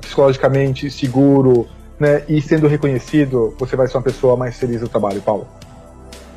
psicologicamente 0.00 0.90
seguro, 0.90 1.68
né, 1.98 2.22
e 2.28 2.40
sendo 2.40 2.66
reconhecido, 2.66 3.54
você 3.58 3.76
vai 3.76 3.86
ser 3.86 3.98
uma 3.98 4.02
pessoa 4.02 4.36
mais 4.36 4.56
feliz 4.56 4.80
no 4.80 4.88
trabalho, 4.88 5.20
Paulo. 5.20 5.46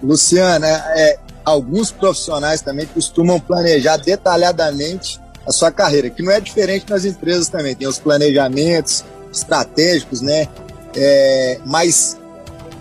Luciana, 0.03 0.67
é, 0.67 1.17
alguns 1.45 1.89
profissionais 1.89 2.61
também 2.61 2.85
costumam 2.85 3.39
planejar 3.39 3.95
detalhadamente 3.95 5.22
a 5.45 5.51
sua 5.51 5.71
carreira, 5.71 6.09
que 6.09 6.23
não 6.23 6.31
é 6.31 6.39
diferente 6.39 6.89
nas 6.89 7.05
empresas 7.05 7.49
também. 7.49 7.75
Tem 7.75 7.87
os 7.87 7.99
planejamentos 7.99 9.03
estratégicos, 9.31 10.21
né? 10.21 10.47
É, 10.95 11.59
mas 11.65 12.17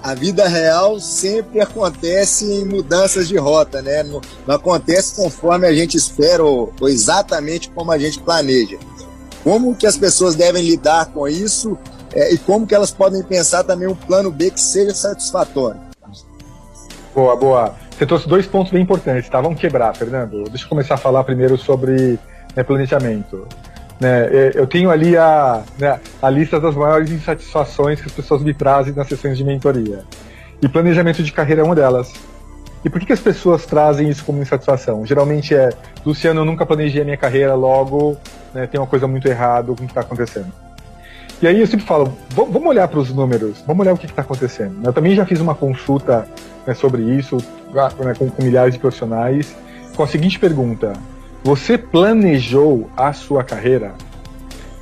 a 0.02 0.14
vida 0.14 0.48
real 0.48 0.98
sempre 0.98 1.60
acontece 1.60 2.44
em 2.44 2.64
mudanças 2.64 3.28
de 3.28 3.36
rota, 3.36 3.80
né? 3.80 4.02
Não, 4.02 4.20
não 4.46 4.54
acontece 4.54 5.14
conforme 5.16 5.66
a 5.66 5.72
gente 5.72 5.96
espera 5.96 6.42
ou, 6.44 6.72
ou 6.80 6.88
exatamente 6.88 7.70
como 7.70 7.90
a 7.92 7.98
gente 7.98 8.20
planeja. 8.20 8.78
Como 9.44 9.74
que 9.74 9.86
as 9.86 9.96
pessoas 9.96 10.34
devem 10.34 10.62
lidar 10.62 11.06
com 11.06 11.26
isso 11.26 11.76
é, 12.14 12.32
e 12.32 12.38
como 12.38 12.66
que 12.66 12.74
elas 12.74 12.90
podem 12.90 13.22
pensar 13.22 13.64
também 13.64 13.88
um 13.88 13.94
plano 13.94 14.30
B 14.30 14.50
que 14.50 14.60
seja 14.60 14.94
satisfatório? 14.94 15.80
Boa, 17.14 17.36
boa. 17.36 17.74
Você 17.96 18.06
trouxe 18.06 18.28
dois 18.28 18.46
pontos 18.46 18.72
bem 18.72 18.82
importantes, 18.82 19.28
tá? 19.28 19.40
Vamos 19.40 19.60
quebrar, 19.60 19.94
Fernando. 19.94 20.44
Deixa 20.44 20.64
eu 20.64 20.68
começar 20.68 20.94
a 20.94 20.98
falar 20.98 21.24
primeiro 21.24 21.56
sobre 21.58 22.18
né, 22.54 22.62
planejamento. 22.62 23.46
Né, 24.00 24.26
é, 24.26 24.52
eu 24.54 24.66
tenho 24.66 24.90
ali 24.90 25.16
a, 25.16 25.62
né, 25.78 26.00
a 26.20 26.30
lista 26.30 26.58
das 26.58 26.74
maiores 26.74 27.10
insatisfações 27.10 28.00
que 28.00 28.06
as 28.06 28.12
pessoas 28.12 28.42
me 28.42 28.52
trazem 28.52 28.92
nas 28.94 29.06
sessões 29.06 29.38
de 29.38 29.44
mentoria. 29.44 30.04
E 30.60 30.68
planejamento 30.68 31.22
de 31.22 31.32
carreira 31.32 31.62
é 31.62 31.64
uma 31.64 31.74
delas. 31.74 32.12
E 32.84 32.90
por 32.90 32.98
que, 32.98 33.06
que 33.06 33.12
as 33.12 33.20
pessoas 33.20 33.64
trazem 33.64 34.08
isso 34.08 34.24
como 34.24 34.42
insatisfação? 34.42 35.06
Geralmente 35.06 35.54
é, 35.54 35.70
Luciano, 36.04 36.40
eu 36.40 36.44
nunca 36.44 36.66
planejei 36.66 37.02
a 37.02 37.04
minha 37.04 37.16
carreira, 37.16 37.54
logo 37.54 38.16
né, 38.52 38.66
tem 38.66 38.80
uma 38.80 38.86
coisa 38.86 39.06
muito 39.06 39.28
errada 39.28 39.66
com 39.66 39.72
o 39.72 39.76
que 39.76 39.84
está 39.84 40.00
acontecendo. 40.00 40.52
E 41.40 41.46
aí 41.46 41.60
eu 41.60 41.66
sempre 41.66 41.84
falo, 41.84 42.16
vamos 42.30 42.64
olhar 42.66 42.86
para 42.86 43.00
os 43.00 43.12
números, 43.12 43.62
vamos 43.66 43.80
olhar 43.80 43.92
o 43.92 43.98
que 43.98 44.06
está 44.06 44.22
acontecendo. 44.22 44.84
Eu 44.84 44.92
também 44.92 45.14
já 45.14 45.26
fiz 45.26 45.40
uma 45.40 45.54
consulta 45.54 46.26
né, 46.66 46.74
sobre 46.74 47.02
isso 47.02 47.38
né, 48.04 48.14
com, 48.16 48.30
com 48.30 48.42
milhares 48.42 48.74
de 48.74 48.80
profissionais, 48.80 49.54
com 49.96 50.04
a 50.04 50.06
seguinte 50.06 50.38
pergunta: 50.38 50.92
Você 51.44 51.76
planejou 51.76 52.88
a 52.96 53.12
sua 53.12 53.42
carreira? 53.42 53.94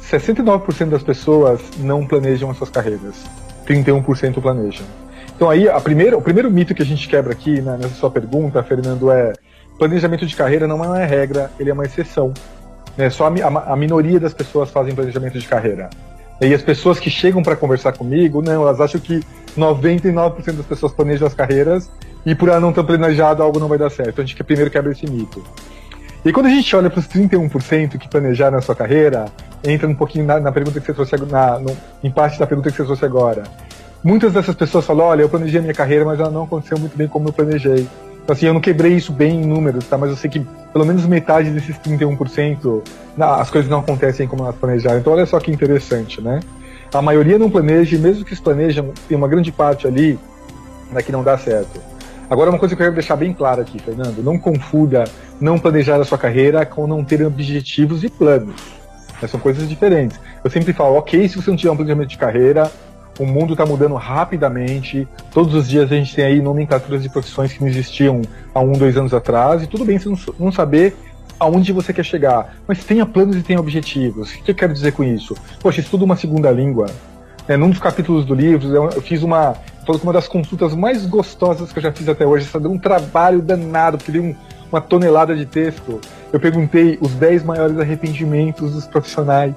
69% 0.02 0.90
das 0.90 1.02
pessoas 1.02 1.60
não 1.78 2.06
planejam 2.06 2.50
as 2.50 2.58
suas 2.58 2.68
carreiras, 2.68 3.24
31% 3.66 4.42
planejam. 4.42 4.84
Então 5.34 5.48
aí 5.48 5.70
a 5.70 5.80
primeira, 5.80 6.18
o 6.18 6.22
primeiro 6.22 6.50
mito 6.50 6.74
que 6.74 6.82
a 6.82 6.86
gente 6.86 7.08
quebra 7.08 7.32
aqui 7.32 7.62
né, 7.62 7.78
nessa 7.80 7.94
sua 7.94 8.10
pergunta, 8.10 8.62
Fernando, 8.62 9.10
é 9.10 9.32
planejamento 9.78 10.26
de 10.26 10.36
carreira 10.36 10.66
não 10.66 10.84
é 10.84 10.88
uma 10.88 10.98
regra, 10.98 11.50
ele 11.58 11.70
é 11.70 11.72
uma 11.72 11.86
exceção. 11.86 12.34
Né? 12.94 13.08
Só 13.08 13.26
a, 13.26 13.30
a, 13.30 13.72
a 13.72 13.76
minoria 13.76 14.20
das 14.20 14.34
pessoas 14.34 14.70
fazem 14.70 14.94
planejamento 14.94 15.38
de 15.38 15.48
carreira. 15.48 15.88
E 16.42 16.52
as 16.52 16.60
pessoas 16.60 17.00
que 17.00 17.08
chegam 17.08 17.42
para 17.42 17.56
conversar 17.56 17.92
comigo, 17.92 18.42
não, 18.42 18.62
elas 18.62 18.82
acham 18.82 19.00
que 19.00 19.22
99% 19.56 20.52
das 20.52 20.66
pessoas 20.66 20.92
planejam 20.92 21.26
as 21.26 21.32
carreiras 21.32 21.90
e 22.26 22.34
por 22.34 22.50
ela 22.50 22.60
não 22.60 22.72
ter 22.72 22.84
planejado 22.84 23.42
algo 23.42 23.58
não 23.58 23.68
vai 23.68 23.78
dar 23.78 23.90
certo. 23.90 24.10
Então 24.10 24.24
a 24.24 24.26
gente 24.26 24.44
primeiro 24.44 24.70
quebra 24.70 24.92
esse 24.92 25.06
mito. 25.06 25.42
E 26.24 26.32
quando 26.32 26.46
a 26.46 26.50
gente 26.50 26.74
olha 26.76 26.90
para 26.90 27.00
os 27.00 27.08
31% 27.08 27.98
que 27.98 28.08
planejaram 28.08 28.58
a 28.58 28.60
sua 28.60 28.74
carreira, 28.74 29.26
entra 29.64 29.88
um 29.88 29.94
pouquinho 29.94 30.26
na, 30.26 30.38
na 30.38 30.52
pergunta 30.52 30.78
que 30.78 30.86
você 30.86 30.92
trouxe 30.92 31.16
na, 31.26 31.58
no, 31.58 31.76
em 32.02 32.10
parte 32.10 32.38
da 32.38 32.46
pergunta 32.46 32.70
que 32.70 32.76
você 32.76 32.84
trouxe 32.84 33.04
agora 33.04 33.44
muitas 34.02 34.32
dessas 34.32 34.54
pessoas 34.54 34.84
falam, 34.84 35.06
olha, 35.06 35.22
eu 35.22 35.28
planejei 35.28 35.58
a 35.58 35.62
minha 35.62 35.74
carreira, 35.74 36.04
mas 36.04 36.18
ela 36.18 36.30
não 36.30 36.44
aconteceu 36.44 36.78
muito 36.78 36.96
bem 36.96 37.06
como 37.06 37.28
eu 37.28 37.32
planejei. 37.32 37.86
Então, 38.22 38.34
assim, 38.34 38.46
eu 38.46 38.54
não 38.54 38.60
quebrei 38.60 38.94
isso 38.94 39.12
bem 39.12 39.42
em 39.42 39.46
números, 39.46 39.86
tá? 39.86 39.96
Mas 39.96 40.10
eu 40.10 40.16
sei 40.16 40.30
que 40.30 40.40
pelo 40.72 40.84
menos 40.84 41.04
metade 41.06 41.50
desses 41.50 41.76
31%, 41.78 42.82
as 43.18 43.50
coisas 43.50 43.70
não 43.70 43.80
acontecem 43.80 44.26
como 44.26 44.44
elas 44.44 44.56
planejaram. 44.56 44.98
Então, 44.98 45.12
olha 45.12 45.26
só 45.26 45.38
que 45.40 45.50
interessante, 45.50 46.20
né? 46.20 46.40
A 46.92 47.02
maioria 47.02 47.38
não 47.38 47.50
planeja, 47.50 47.96
e 47.96 47.98
mesmo 47.98 48.24
que 48.24 48.34
se 48.34 48.42
planejam, 48.42 48.92
tem 49.08 49.16
uma 49.16 49.28
grande 49.28 49.50
parte 49.50 49.86
ali 49.86 50.18
né, 50.90 51.02
que 51.02 51.12
não 51.12 51.22
dá 51.22 51.38
certo. 51.38 51.80
Agora, 52.30 52.48
uma 52.48 52.60
coisa 52.60 52.76
que 52.76 52.80
eu 52.80 52.86
quero 52.86 52.94
deixar 52.94 53.16
bem 53.16 53.32
clara 53.32 53.62
aqui, 53.62 53.76
Fernando, 53.80 54.22
não 54.22 54.38
confunda 54.38 55.02
não 55.40 55.58
planejar 55.58 56.00
a 56.00 56.04
sua 56.04 56.16
carreira 56.16 56.64
com 56.64 56.86
não 56.86 57.04
ter 57.04 57.26
objetivos 57.26 58.04
e 58.04 58.08
planos. 58.08 58.54
Né? 59.20 59.26
São 59.26 59.40
coisas 59.40 59.68
diferentes. 59.68 60.20
Eu 60.44 60.48
sempre 60.48 60.72
falo, 60.72 60.94
ok, 60.94 61.28
se 61.28 61.34
você 61.34 61.50
não 61.50 61.56
tiver 61.56 61.72
um 61.72 61.76
planejamento 61.76 62.08
de 62.08 62.16
carreira, 62.16 62.70
o 63.18 63.26
mundo 63.26 63.54
está 63.54 63.66
mudando 63.66 63.96
rapidamente. 63.96 65.08
Todos 65.32 65.54
os 65.54 65.68
dias 65.68 65.90
a 65.90 65.96
gente 65.96 66.14
tem 66.14 66.24
aí 66.24 66.40
nomenclaturas 66.40 67.02
de 67.02 67.08
profissões 67.08 67.52
que 67.52 67.60
não 67.60 67.68
existiam 67.68 68.22
há 68.54 68.60
um, 68.60 68.72
dois 68.72 68.96
anos 68.96 69.12
atrás. 69.12 69.64
E 69.64 69.66
tudo 69.66 69.84
bem 69.84 69.98
você 69.98 70.08
não, 70.08 70.18
não 70.38 70.52
saber 70.52 70.96
aonde 71.40 71.72
você 71.72 71.92
quer 71.92 72.04
chegar, 72.04 72.54
mas 72.68 72.84
tenha 72.84 73.04
planos 73.04 73.34
e 73.34 73.42
tenha 73.42 73.58
objetivos. 73.58 74.34
O 74.34 74.42
que 74.42 74.50
eu 74.52 74.54
quero 74.54 74.72
dizer 74.72 74.92
com 74.92 75.02
isso? 75.02 75.34
Poxa, 75.58 75.80
estudo 75.80 76.04
uma 76.04 76.14
segunda 76.14 76.50
língua. 76.50 76.86
É, 77.50 77.56
num 77.56 77.68
dos 77.68 77.80
capítulos 77.80 78.24
do 78.24 78.34
livro, 78.34 78.74
eu 78.74 79.02
fiz 79.02 79.22
uma. 79.22 79.56
Foi 79.84 79.96
uma 80.02 80.12
das 80.12 80.28
consultas 80.28 80.74
mais 80.74 81.04
gostosas 81.04 81.72
que 81.72 81.78
eu 81.78 81.82
já 81.82 81.90
fiz 81.90 82.08
até 82.08 82.24
hoje. 82.24 82.46
Isso 82.46 82.60
deu 82.60 82.70
um 82.70 82.78
trabalho 82.78 83.42
danado, 83.42 83.98
porque 83.98 84.12
deu 84.12 84.22
um, 84.22 84.34
uma 84.70 84.80
tonelada 84.80 85.34
de 85.34 85.44
texto. 85.44 86.00
Eu 86.32 86.38
perguntei 86.38 86.96
os 87.00 87.10
10 87.14 87.42
maiores 87.42 87.78
arrependimentos 87.78 88.72
dos 88.72 88.86
profissionais 88.86 89.54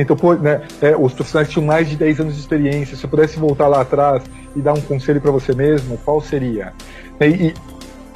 então, 0.00 0.16
pô, 0.16 0.34
né, 0.34 0.62
é, 0.80 0.96
os 0.96 1.12
profissionais 1.12 1.48
tinham 1.48 1.66
mais 1.66 1.88
de 1.88 1.96
10 1.96 2.20
anos 2.20 2.34
de 2.34 2.40
experiência. 2.40 2.96
Se 2.96 3.04
eu 3.04 3.10
pudesse 3.10 3.36
voltar 3.36 3.66
lá 3.66 3.80
atrás 3.80 4.22
e 4.54 4.60
dar 4.60 4.72
um 4.72 4.80
conselho 4.80 5.20
para 5.20 5.32
você 5.32 5.52
mesmo, 5.52 5.98
qual 6.04 6.20
seria? 6.20 6.72
E, 7.20 7.24
e, 7.24 7.54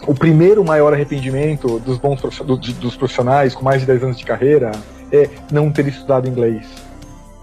o 0.07 0.15
primeiro 0.15 0.65
maior 0.65 0.93
arrependimento 0.93 1.81
dos 1.81 1.99
bons 1.99 2.21
dos 2.21 2.97
profissionais 2.97 3.55
com 3.55 3.65
mais 3.65 3.81
de 3.81 3.87
10 3.87 4.05
anos 4.05 4.19
de 4.19 4.25
carreira 4.25 4.73
é 5.11 5.29
não 5.51 5.71
ter 5.71 5.87
estudado 5.89 6.29
inglês. 6.29 6.67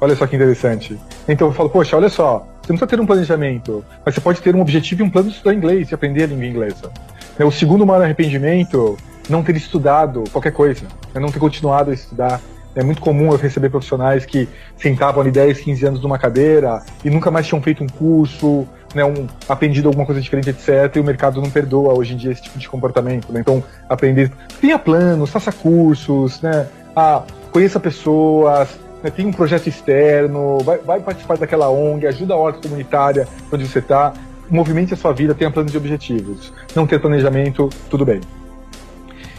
Olha 0.02 0.16
só 0.16 0.26
que 0.26 0.36
interessante. 0.36 1.00
Então 1.28 1.48
eu 1.48 1.54
falo, 1.54 1.70
poxa, 1.70 1.96
olha 1.98 2.10
só, 2.10 2.48
você 2.62 2.74
não 2.74 2.78
precisa 2.78 2.88
ter 2.88 3.00
um 3.00 3.06
planejamento, 3.06 3.84
mas 4.06 4.16
você 4.16 4.22
pode 4.22 4.42
ter 4.42 4.56
um 4.56 4.62
objetivo 4.62 5.02
e 5.02 5.06
um 5.06 5.10
plano 5.10 5.30
de 5.30 5.36
estudar 5.36 5.54
inglês 5.54 5.92
e 5.92 5.96
aprender 5.96 6.24
a 6.24 6.28
língua 6.28 6.46
inglesa. 6.46 6.92
O 7.40 7.52
segundo 7.52 7.86
maior 7.86 8.04
arrependimento, 8.04 8.98
não 9.30 9.44
ter 9.44 9.56
estudado 9.56 10.24
qualquer 10.32 10.52
coisa, 10.52 10.86
é 11.14 11.20
não 11.20 11.30
ter 11.30 11.40
continuado 11.40 11.92
a 11.92 11.94
estudar. 11.94 12.42
É 12.76 12.84
muito 12.84 13.02
comum 13.02 13.32
eu 13.32 13.38
receber 13.38 13.70
profissionais 13.70 14.26
que 14.26 14.48
sentavam 14.78 15.22
ali 15.22 15.32
10, 15.32 15.60
15 15.62 15.86
anos 15.86 16.02
numa 16.02 16.18
cadeira 16.18 16.82
e 17.04 17.10
nunca 17.10 17.32
mais 17.32 17.48
tinham 17.48 17.62
feito 17.62 17.84
um 17.84 17.88
curso, 17.88 18.68
né, 18.94 19.04
um, 19.04 19.28
aprendido 19.48 19.88
alguma 19.88 20.06
coisa 20.06 20.22
diferente, 20.22 20.50
etc. 20.50 20.96
E 20.96 21.00
o 21.00 21.04
mercado 21.04 21.42
não 21.42 21.50
perdoa 21.50 21.98
hoje 21.98 22.14
em 22.14 22.18
dia 22.18 22.32
esse 22.32 22.44
tipo 22.44 22.60
de 22.60 22.70
comportamento. 22.70 23.32
Né? 23.32 23.40
Então, 23.40 23.64
aprender. 23.88 24.32
Tenha 24.62 24.78
planos, 24.78 25.30
faça 25.30 25.52
cursos, 25.52 26.42
né? 26.42 26.68
Ah, 26.96 27.24
conheça 27.52 27.80
pessoas, 27.80 28.70
né, 29.04 29.10
tem 29.10 29.26
um 29.26 29.32
projeto 29.32 29.68
externo, 29.68 30.60
vai, 30.60 30.78
vai, 30.80 31.00
participar 31.00 31.38
daquela 31.38 31.70
ONG, 31.70 32.06
ajuda 32.08 32.34
a 32.34 32.38
horta 32.38 32.68
comunitária 32.68 33.28
onde 33.52 33.68
você 33.68 33.80
está, 33.80 34.14
movimente 34.50 34.94
a 34.94 34.98
sua 34.98 35.14
vida, 35.14 35.34
tenha 35.34 35.52
planos 35.52 35.72
de 35.72 35.78
objetivos. 35.78 36.54
Não 36.76 36.88
ter 36.88 37.00
planejamento, 37.00 37.70
tudo 37.90 38.06
bem. 38.06 38.22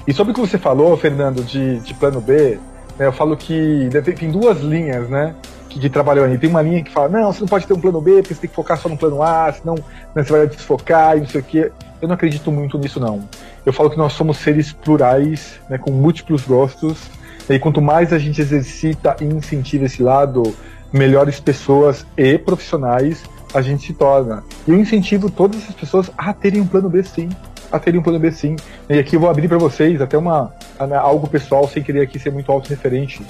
E 0.07 0.13
sobre 0.13 0.33
o 0.33 0.35
que 0.35 0.41
você 0.41 0.59
falou, 0.59 0.97
Fernando, 0.97 1.43
de, 1.43 1.81
de 1.81 1.95
plano 1.95 2.21
B, 2.21 2.59
né, 2.99 3.07
eu 3.07 3.13
falo 3.13 3.37
que 3.37 3.89
tem 4.17 4.31
duas 4.31 4.61
linhas, 4.61 5.09
né? 5.09 5.35
Que, 5.69 5.79
que 5.79 5.89
trabalham 5.89 6.25
aí. 6.25 6.37
Tem 6.37 6.51
uma 6.51 6.63
linha 6.63 6.83
que 6.83 6.91
fala, 6.91 7.09
não, 7.09 7.33
você 7.33 7.41
não 7.41 7.49
pode 7.49 7.67
ter 7.67 7.75
um 7.75 7.81
plano 7.81 8.01
B, 8.01 8.17
porque 8.17 8.35
você 8.35 8.41
tem 8.41 8.51
que 8.51 8.57
focar 8.57 8.77
só 8.77 8.89
no 8.89 8.97
plano 8.97 9.23
A, 9.23 9.53
senão 9.53 9.77
né, 10.15 10.25
você 10.25 10.33
vai 10.33 10.47
desfocar 10.47 11.17
e 11.17 11.21
não 11.21 11.27
sei 11.27 11.41
o 11.41 11.45
quê. 11.45 11.73
Eu 12.03 12.09
não 12.09 12.15
acredito 12.15 12.51
muito 12.51 12.77
nisso, 12.79 12.99
não. 12.99 13.29
Eu 13.65 13.73
falo 13.73 13.91
que 13.91 13.97
nós 13.97 14.15
somos 14.15 14.39
seres 14.39 14.73
plurais, 14.73 15.61
né, 15.69 15.79
com 15.79 15.91
múltiplos 15.91 16.43
gostos, 16.45 17.11
e 17.51 17.59
quanto 17.59 17.83
mais 17.83 18.13
a 18.13 18.19
gente 18.19 18.41
exercita 18.41 19.17
e 19.21 19.25
incentiva 19.25 19.85
esse 19.85 20.03
lado, 20.03 20.55
melhores 20.93 21.41
pessoas 21.41 22.07
e 22.17 22.39
profissionais 22.39 23.25
a 23.53 23.61
gente 23.61 23.87
se 23.87 23.93
torna. 23.93 24.45
E 24.67 24.71
eu 24.71 24.77
incentivo 24.77 25.29
todas 25.29 25.69
as 25.69 25.75
pessoas 25.75 26.11
a 26.17 26.33
terem 26.33 26.61
um 26.61 26.67
plano 26.67 26.89
B 26.89 27.03
sim. 27.03 27.29
A 27.73 27.79
terem 27.79 27.99
um 27.99 28.03
plano 28.03 28.21
B 28.21 28.31
sim. 28.31 28.55
E 28.89 28.99
aqui 28.99 29.17
eu 29.17 29.21
vou 29.21 29.29
abrir 29.29 29.49
para 29.49 29.59
vocês 29.59 30.01
até 30.01 30.17
uma 30.17 30.53
né, 30.79 30.97
algo 30.97 31.27
pessoal, 31.27 31.67
sem 31.69 31.83
querer 31.83 32.03
aqui 32.03 32.21
ser 32.21 32.31
muito 32.31 32.51
auto-referente. 32.53 33.21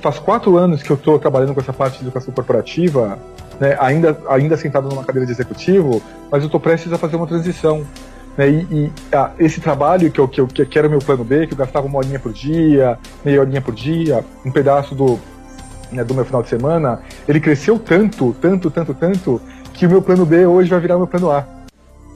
Faz 0.00 0.20
quatro 0.20 0.56
anos 0.56 0.82
que 0.82 0.90
eu 0.90 0.96
estou 0.96 1.18
trabalhando 1.18 1.52
com 1.52 1.60
essa 1.60 1.72
parte 1.72 1.98
de 1.98 2.04
educação 2.04 2.32
corporativa, 2.32 3.18
né, 3.58 3.76
ainda, 3.80 4.16
ainda 4.28 4.56
sentado 4.56 4.88
numa 4.88 5.02
cadeira 5.02 5.26
de 5.26 5.32
executivo, 5.32 6.00
mas 6.30 6.42
eu 6.42 6.46
estou 6.46 6.60
prestes 6.60 6.92
a 6.92 6.98
fazer 6.98 7.16
uma 7.16 7.26
transição. 7.26 7.84
Né, 8.36 8.48
e, 8.48 8.66
e 8.70 8.92
ah, 9.12 9.30
esse 9.38 9.60
trabalho 9.60 10.10
que 10.10 10.20
eu, 10.20 10.28
que, 10.28 10.40
eu, 10.40 10.46
que 10.46 10.78
era 10.78 10.86
o 10.86 10.90
meu 10.90 11.00
plano 11.00 11.24
B, 11.24 11.46
que 11.46 11.54
eu 11.54 11.58
gastava 11.58 11.86
uma 11.86 11.98
horinha 11.98 12.18
por 12.18 12.32
dia, 12.32 12.98
meia 13.24 13.40
horinha 13.40 13.62
por 13.62 13.74
dia, 13.74 14.24
um 14.44 14.50
pedaço 14.50 14.94
do, 14.94 15.18
né, 15.90 16.04
do 16.04 16.14
meu 16.14 16.24
final 16.24 16.42
de 16.42 16.48
semana, 16.48 17.00
ele 17.26 17.40
cresceu 17.40 17.78
tanto, 17.78 18.34
tanto, 18.40 18.70
tanto, 18.70 18.94
tanto, 18.94 19.40
que 19.72 19.86
o 19.86 19.90
meu 19.90 20.02
plano 20.02 20.26
B 20.26 20.46
hoje 20.46 20.68
vai 20.68 20.80
virar 20.80 20.96
o 20.96 21.00
meu 21.00 21.06
plano 21.06 21.30
A. 21.30 21.46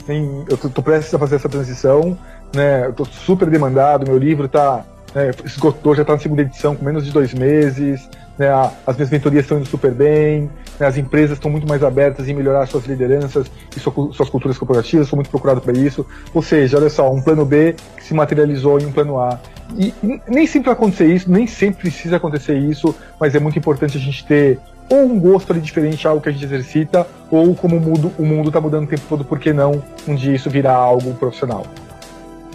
Eu 0.08 0.56
estou 0.56 0.82
prestes 0.82 1.14
a 1.14 1.18
fazer 1.18 1.36
essa 1.36 1.48
transição, 1.48 2.18
né, 2.54 2.86
eu 2.86 2.90
estou 2.90 3.06
super 3.06 3.48
demandado, 3.48 4.06
meu 4.06 4.18
livro 4.18 4.46
está 4.46 4.84
né, 5.14 5.30
esgotou, 5.44 5.94
já 5.94 6.02
está 6.02 6.14
na 6.14 6.18
segunda 6.18 6.42
edição 6.42 6.74
com 6.74 6.84
menos 6.84 7.04
de 7.04 7.12
dois 7.12 7.32
meses, 7.32 8.08
né, 8.40 8.48
as 8.86 8.96
minhas 8.96 9.10
mentorias 9.10 9.44
estão 9.44 9.58
indo 9.58 9.68
super 9.68 9.92
bem, 9.92 10.50
né, 10.78 10.86
as 10.86 10.96
empresas 10.96 11.36
estão 11.36 11.50
muito 11.50 11.68
mais 11.68 11.84
abertas 11.84 12.26
em 12.26 12.32
melhorar 12.32 12.66
suas 12.66 12.86
lideranças 12.86 13.50
e 13.76 13.78
suas 13.78 14.30
culturas 14.30 14.56
corporativas, 14.56 15.08
sou 15.08 15.16
muito 15.18 15.28
procurado 15.28 15.60
para 15.60 15.74
isso. 15.74 16.06
Ou 16.32 16.40
seja, 16.40 16.78
olha 16.78 16.88
só, 16.88 17.12
um 17.12 17.20
plano 17.20 17.44
B 17.44 17.76
que 17.98 18.02
se 18.02 18.14
materializou 18.14 18.80
em 18.80 18.86
um 18.86 18.92
plano 18.92 19.20
A. 19.20 19.38
E, 19.76 19.92
e 20.02 20.20
nem 20.26 20.46
sempre 20.46 20.70
vai 20.70 20.72
acontecer 20.72 21.14
isso, 21.14 21.30
nem 21.30 21.46
sempre 21.46 21.82
precisa 21.82 22.16
acontecer 22.16 22.56
isso, 22.56 22.96
mas 23.20 23.34
é 23.34 23.38
muito 23.38 23.58
importante 23.58 23.98
a 23.98 24.00
gente 24.00 24.24
ter 24.24 24.58
ou 24.88 25.04
um 25.04 25.20
gosto 25.20 25.52
ali 25.52 25.60
diferente, 25.60 26.08
algo 26.08 26.22
que 26.22 26.30
a 26.30 26.32
gente 26.32 26.44
exercita, 26.44 27.06
ou 27.30 27.54
como 27.54 27.76
o 27.76 27.80
mundo, 27.80 28.10
o 28.18 28.24
mundo 28.24 28.48
está 28.48 28.60
mudando 28.60 28.84
o 28.84 28.88
tempo 28.88 29.02
todo, 29.06 29.22
por 29.22 29.38
que 29.38 29.52
não 29.52 29.84
um 30.08 30.14
dia 30.16 30.34
isso 30.34 30.48
virar 30.48 30.74
algo 30.74 31.12
profissional? 31.14 31.64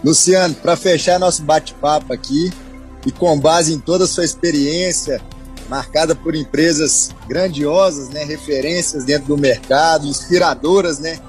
Luciano, 0.03 0.53
para 0.55 0.75
fechar 0.75 1.17
nosso 1.19 1.43
bate-papo 1.43 2.11
aqui, 2.11 2.51
e 3.05 3.11
com 3.11 3.39
base 3.39 3.71
em 3.71 3.79
toda 3.79 4.05
a 4.05 4.07
sua 4.07 4.25
experiência, 4.25 5.21
marcada 5.69 6.15
por 6.15 6.35
empresas 6.35 7.09
grandiosas, 7.27 8.09
né, 8.09 8.23
referências 8.23 9.03
dentro 9.03 9.27
do 9.27 9.37
mercado, 9.37 10.05
inspiradoras, 10.05 10.99
né, 10.99 11.19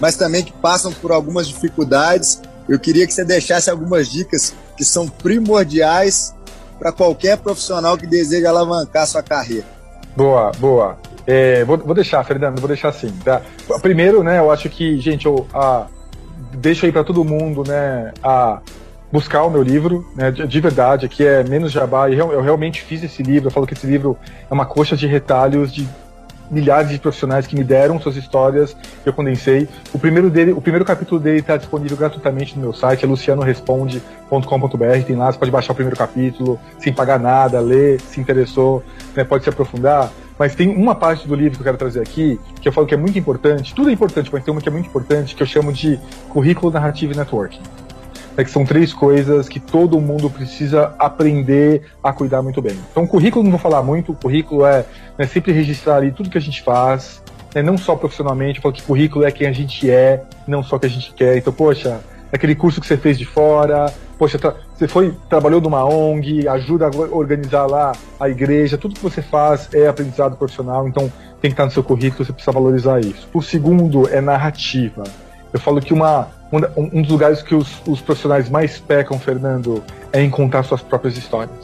mas 0.00 0.16
também 0.16 0.44
que 0.44 0.52
passam 0.52 0.92
por 0.92 1.12
algumas 1.12 1.48
dificuldades. 1.48 2.40
Eu 2.68 2.78
queria 2.78 3.06
que 3.06 3.14
você 3.14 3.24
deixasse 3.24 3.70
algumas 3.70 4.08
dicas 4.08 4.54
que 4.76 4.84
são 4.84 5.08
primordiais 5.08 6.34
para 6.78 6.92
qualquer 6.92 7.38
profissional 7.38 7.96
que 7.96 8.06
deseja 8.06 8.50
alavancar 8.50 9.06
sua 9.06 9.22
carreira. 9.22 9.66
Boa, 10.16 10.52
boa. 10.58 10.98
É, 11.26 11.64
vou, 11.64 11.76
vou, 11.76 11.94
deixar, 11.94 12.24
Fernando, 12.24 12.58
vou 12.58 12.68
deixar 12.68 12.88
assim. 12.88 13.10
Tá? 13.24 13.42
Primeiro, 13.82 14.22
né, 14.22 14.38
eu 14.38 14.50
acho 14.50 14.68
que, 14.68 14.98
gente, 14.98 15.26
eu, 15.26 15.46
a, 15.52 15.86
deixo 16.54 16.86
aí 16.86 16.92
para 16.92 17.04
todo 17.04 17.24
mundo, 17.24 17.62
né, 17.66 18.12
a 18.22 18.60
buscar 19.10 19.42
o 19.44 19.50
meu 19.50 19.62
livro, 19.62 20.06
né, 20.14 20.30
de, 20.30 20.46
de, 20.46 20.60
verdade, 20.60 21.06
aqui 21.06 21.26
é 21.26 21.42
menos 21.42 21.72
jabá, 21.72 22.10
eu, 22.10 22.32
eu, 22.32 22.42
realmente 22.42 22.82
fiz 22.82 23.02
esse 23.02 23.22
livro, 23.22 23.48
eu 23.48 23.50
falo 23.50 23.66
que 23.66 23.74
esse 23.74 23.86
livro 23.86 24.16
é 24.50 24.52
uma 24.52 24.66
coxa 24.66 24.96
de 24.96 25.06
retalhos 25.06 25.72
de 25.72 25.88
milhares 26.50 26.90
de 26.90 26.98
profissionais 26.98 27.46
que 27.46 27.54
me 27.54 27.62
deram 27.62 28.00
suas 28.00 28.16
histórias, 28.16 28.76
eu 29.04 29.12
condensei. 29.12 29.68
O 29.92 29.98
primeiro 29.98 30.30
dele, 30.30 30.52
o 30.52 30.60
primeiro 30.60 30.84
capítulo 30.84 31.20
dele 31.20 31.40
está 31.40 31.56
disponível 31.56 31.96
gratuitamente 31.96 32.56
no 32.56 32.62
meu 32.62 32.72
site, 32.72 33.04
é 33.04 33.08
lucianoresponde.com.br, 33.08 35.04
tem 35.06 35.16
lá, 35.16 35.30
você 35.30 35.38
pode 35.38 35.50
baixar 35.50 35.72
o 35.72 35.76
primeiro 35.76 35.96
capítulo, 35.96 36.58
sem 36.78 36.92
pagar 36.92 37.18
nada, 37.18 37.60
ler, 37.60 38.00
se 38.00 38.20
interessou, 38.20 38.82
né, 39.14 39.24
pode 39.24 39.44
se 39.44 39.50
aprofundar. 39.50 40.10
Mas 40.38 40.54
tem 40.54 40.68
uma 40.68 40.94
parte 40.94 41.26
do 41.26 41.34
livro 41.34 41.56
que 41.56 41.60
eu 41.60 41.64
quero 41.64 41.76
trazer 41.76 42.00
aqui, 42.00 42.40
que 42.60 42.68
eu 42.68 42.72
falo 42.72 42.86
que 42.86 42.94
é 42.94 42.96
muito 42.96 43.18
importante, 43.18 43.74
tudo 43.74 43.90
é 43.90 43.92
importante, 43.92 44.30
mas 44.32 44.44
tem 44.44 44.52
uma 44.52 44.60
que 44.60 44.68
é 44.68 44.72
muito 44.72 44.86
importante, 44.86 45.34
que 45.34 45.42
eu 45.42 45.46
chamo 45.46 45.72
de 45.72 45.98
currículo 46.28 46.72
narrativo 46.72 47.12
e 47.12 47.16
networking. 47.16 47.60
É 48.38 48.44
que 48.44 48.50
são 48.52 48.64
três 48.64 48.94
coisas 48.94 49.48
que 49.48 49.58
todo 49.58 50.00
mundo 50.00 50.30
precisa 50.30 50.94
aprender 50.96 51.82
a 52.00 52.12
cuidar 52.12 52.40
muito 52.40 52.62
bem. 52.62 52.78
Então, 52.92 53.04
currículo 53.04 53.42
não 53.42 53.50
vou 53.50 53.58
falar 53.58 53.82
muito, 53.82 54.14
currículo 54.14 54.64
é 54.64 54.86
né, 55.18 55.26
sempre 55.26 55.50
registrar 55.50 55.96
ali 55.96 56.12
tudo 56.12 56.30
que 56.30 56.38
a 56.38 56.40
gente 56.40 56.62
faz, 56.62 57.20
né, 57.52 57.62
não 57.62 57.76
só 57.76 57.96
profissionalmente, 57.96 58.58
eu 58.58 58.62
falo 58.62 58.72
que 58.72 58.82
currículo 58.82 59.24
é 59.24 59.32
quem 59.32 59.48
a 59.48 59.52
gente 59.52 59.90
é, 59.90 60.22
não 60.46 60.62
só 60.62 60.76
o 60.76 60.78
que 60.78 60.86
a 60.86 60.88
gente 60.88 61.12
quer. 61.14 61.36
Então, 61.36 61.52
poxa, 61.52 61.98
aquele 62.32 62.54
curso 62.54 62.80
que 62.80 62.86
você 62.86 62.96
fez 62.96 63.18
de 63.18 63.24
fora, 63.24 63.92
poxa, 64.16 64.38
você 64.72 64.86
foi, 64.86 65.12
trabalhou 65.28 65.60
numa 65.60 65.84
ONG, 65.84 66.46
ajuda 66.46 66.86
a 66.86 67.16
organizar 67.16 67.66
lá 67.66 67.90
a 68.20 68.28
igreja, 68.28 68.78
tudo 68.78 68.94
que 68.94 69.02
você 69.02 69.20
faz 69.20 69.68
é 69.74 69.88
aprendizado 69.88 70.36
profissional, 70.36 70.86
então 70.86 71.12
tem 71.40 71.50
que 71.50 71.54
estar 71.54 71.64
no 71.64 71.72
seu 71.72 71.82
currículo, 71.82 72.24
você 72.24 72.32
precisa 72.32 72.52
valorizar 72.52 73.00
isso. 73.00 73.28
O 73.34 73.42
segundo 73.42 74.08
é 74.08 74.20
narrativa. 74.20 75.02
Eu 75.52 75.58
falo 75.58 75.80
que 75.80 75.92
uma, 75.92 76.28
um, 76.50 77.02
dos 77.02 77.10
lugares 77.10 77.42
que 77.42 77.54
os, 77.54 77.80
os, 77.86 78.00
profissionais 78.00 78.48
mais 78.48 78.78
pecam, 78.78 79.18
Fernando, 79.18 79.82
é 80.12 80.22
em 80.22 80.30
contar 80.30 80.62
suas 80.62 80.82
próprias 80.82 81.16
histórias. 81.16 81.56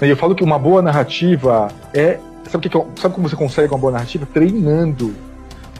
E 0.00 0.08
eu 0.08 0.16
falo 0.16 0.34
que 0.34 0.44
uma 0.44 0.58
boa 0.58 0.82
narrativa 0.82 1.68
é. 1.94 2.18
Sabe, 2.48 2.68
que, 2.68 3.00
sabe 3.00 3.14
como 3.14 3.28
você 3.28 3.36
consegue 3.36 3.72
uma 3.72 3.78
boa 3.78 3.92
narrativa? 3.92 4.26
Treinando. 4.26 5.14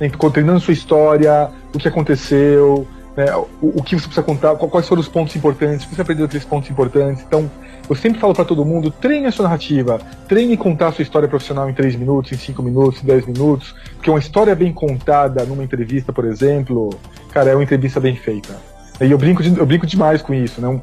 Né? 0.00 0.10
Treinando 0.32 0.60
sua 0.60 0.72
história, 0.72 1.50
o 1.74 1.78
que 1.78 1.88
aconteceu, 1.88 2.86
né, 3.16 3.26
o, 3.36 3.48
o, 3.60 3.82
que 3.82 3.94
você 3.94 4.06
precisa 4.06 4.22
contar, 4.22 4.54
quais 4.56 4.88
foram 4.88 5.00
os 5.00 5.08
pontos 5.08 5.34
importantes, 5.36 5.84
o 5.84 5.88
que 5.88 5.94
você 5.94 6.02
aprendeu 6.02 6.24
aqueles 6.26 6.44
pontos 6.44 6.70
importantes. 6.70 7.22
Então, 7.26 7.50
eu 7.88 7.96
sempre 7.96 8.20
falo 8.20 8.34
para 8.34 8.44
todo 8.44 8.64
mundo: 8.64 8.90
treine 8.90 9.26
a 9.26 9.32
sua 9.32 9.44
narrativa, 9.44 10.00
treine 10.28 10.56
contar 10.56 10.88
a 10.88 10.92
sua 10.92 11.02
história 11.02 11.28
profissional 11.28 11.68
em 11.68 11.74
3 11.74 11.96
minutos, 11.96 12.32
em 12.32 12.36
5 12.36 12.62
minutos, 12.62 13.02
em 13.02 13.06
10 13.06 13.26
minutos, 13.26 13.74
porque 13.94 14.10
uma 14.10 14.18
história 14.18 14.54
bem 14.54 14.72
contada 14.72 15.44
numa 15.44 15.64
entrevista, 15.64 16.12
por 16.12 16.24
exemplo, 16.24 16.90
cara, 17.32 17.50
é 17.50 17.54
uma 17.54 17.64
entrevista 17.64 18.00
bem 18.00 18.16
feita. 18.16 18.56
E 19.00 19.10
eu 19.10 19.18
brinco, 19.18 19.42
de, 19.42 19.58
eu 19.58 19.66
brinco 19.66 19.86
demais 19.86 20.22
com 20.22 20.32
isso, 20.32 20.60
né? 20.60 20.68
Um, 20.68 20.80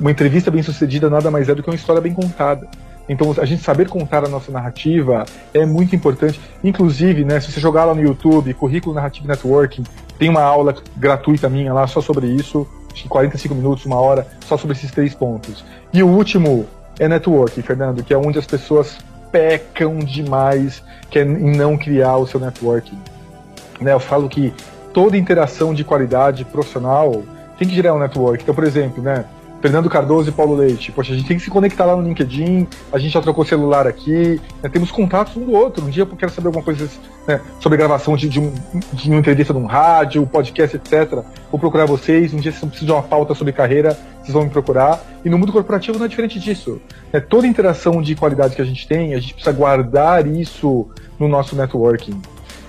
uma 0.00 0.10
entrevista 0.10 0.50
bem 0.50 0.62
sucedida 0.62 1.08
nada 1.08 1.30
mais 1.30 1.48
é 1.48 1.54
do 1.54 1.62
que 1.62 1.70
uma 1.70 1.76
história 1.76 2.02
bem 2.02 2.12
contada. 2.12 2.68
Então, 3.08 3.34
a 3.38 3.44
gente 3.44 3.62
saber 3.62 3.88
contar 3.88 4.24
a 4.24 4.28
nossa 4.28 4.52
narrativa 4.52 5.24
é 5.52 5.66
muito 5.66 5.94
importante. 5.96 6.40
Inclusive, 6.62 7.24
né, 7.24 7.40
se 7.40 7.50
você 7.50 7.60
jogar 7.60 7.84
lá 7.84 7.94
no 7.94 8.02
YouTube, 8.02 8.54
Currículo 8.54 8.94
Narrativo 8.94 9.26
Networking, 9.26 9.82
tem 10.18 10.28
uma 10.28 10.42
aula 10.42 10.74
gratuita 10.96 11.48
minha 11.48 11.72
lá 11.72 11.86
só 11.86 12.00
sobre 12.00 12.26
isso, 12.26 12.66
45 13.08 13.54
minutos, 13.54 13.84
uma 13.84 13.96
hora, 13.96 14.26
só 14.46 14.56
sobre 14.56 14.76
esses 14.76 14.90
três 14.90 15.14
pontos. 15.14 15.64
E 15.92 16.02
o 16.02 16.08
último 16.08 16.66
é 16.98 17.08
networking, 17.08 17.62
Fernando, 17.62 18.02
que 18.02 18.12
é 18.12 18.16
onde 18.16 18.38
as 18.38 18.46
pessoas 18.46 18.98
pecam 19.30 19.98
demais, 19.98 20.82
que 21.10 21.18
é 21.18 21.22
em 21.22 21.56
não 21.56 21.76
criar 21.76 22.16
o 22.16 22.26
seu 22.26 22.38
networking. 22.38 22.98
Né, 23.80 23.92
eu 23.92 24.00
falo 24.00 24.28
que 24.28 24.52
toda 24.92 25.16
interação 25.16 25.74
de 25.74 25.82
qualidade 25.82 26.44
profissional 26.44 27.22
tem 27.58 27.66
que 27.66 27.74
gerar 27.74 27.94
um 27.94 27.98
network. 27.98 28.42
Então, 28.42 28.54
por 28.54 28.64
exemplo, 28.64 29.02
né, 29.02 29.24
Fernando 29.62 29.88
Cardoso 29.88 30.28
e 30.28 30.32
Paulo 30.32 30.56
Leite. 30.56 30.90
Poxa, 30.90 31.12
a 31.12 31.16
gente 31.16 31.28
tem 31.28 31.36
que 31.36 31.44
se 31.44 31.48
conectar 31.48 31.84
lá 31.84 31.94
no 31.94 32.02
LinkedIn, 32.02 32.66
a 32.92 32.98
gente 32.98 33.12
já 33.12 33.20
trocou 33.22 33.44
celular 33.44 33.86
aqui, 33.86 34.40
né, 34.60 34.68
temos 34.68 34.90
contatos 34.90 35.36
um 35.36 35.44
do 35.44 35.52
outro. 35.52 35.86
Um 35.86 35.88
dia 35.88 36.02
eu 36.02 36.06
quero 36.16 36.32
saber 36.32 36.48
alguma 36.48 36.64
coisa 36.64 36.90
né, 37.28 37.40
sobre 37.60 37.78
gravação 37.78 38.16
de, 38.16 38.28
de, 38.28 38.40
um, 38.40 38.52
de 38.92 39.08
uma 39.08 39.20
entrevista 39.20 39.52
num 39.52 39.64
rádio, 39.64 40.26
podcast, 40.26 40.76
etc. 40.76 41.24
Vou 41.48 41.60
procurar 41.60 41.86
vocês. 41.86 42.34
Um 42.34 42.38
dia 42.38 42.50
vocês 42.50 42.68
precisam 42.68 42.86
de 42.86 42.92
uma 42.92 43.02
pauta 43.08 43.34
sobre 43.34 43.52
carreira, 43.52 43.96
vocês 44.20 44.32
vão 44.32 44.42
me 44.42 44.50
procurar. 44.50 45.00
E 45.24 45.30
no 45.30 45.38
mundo 45.38 45.52
corporativo 45.52 45.96
não 45.96 46.06
é 46.06 46.08
diferente 46.08 46.40
disso. 46.40 46.80
É, 47.12 47.20
toda 47.20 47.46
interação 47.46 48.02
de 48.02 48.16
qualidade 48.16 48.56
que 48.56 48.62
a 48.62 48.64
gente 48.64 48.88
tem, 48.88 49.14
a 49.14 49.20
gente 49.20 49.34
precisa 49.34 49.54
guardar 49.54 50.26
isso 50.26 50.88
no 51.20 51.28
nosso 51.28 51.54
networking 51.54 52.20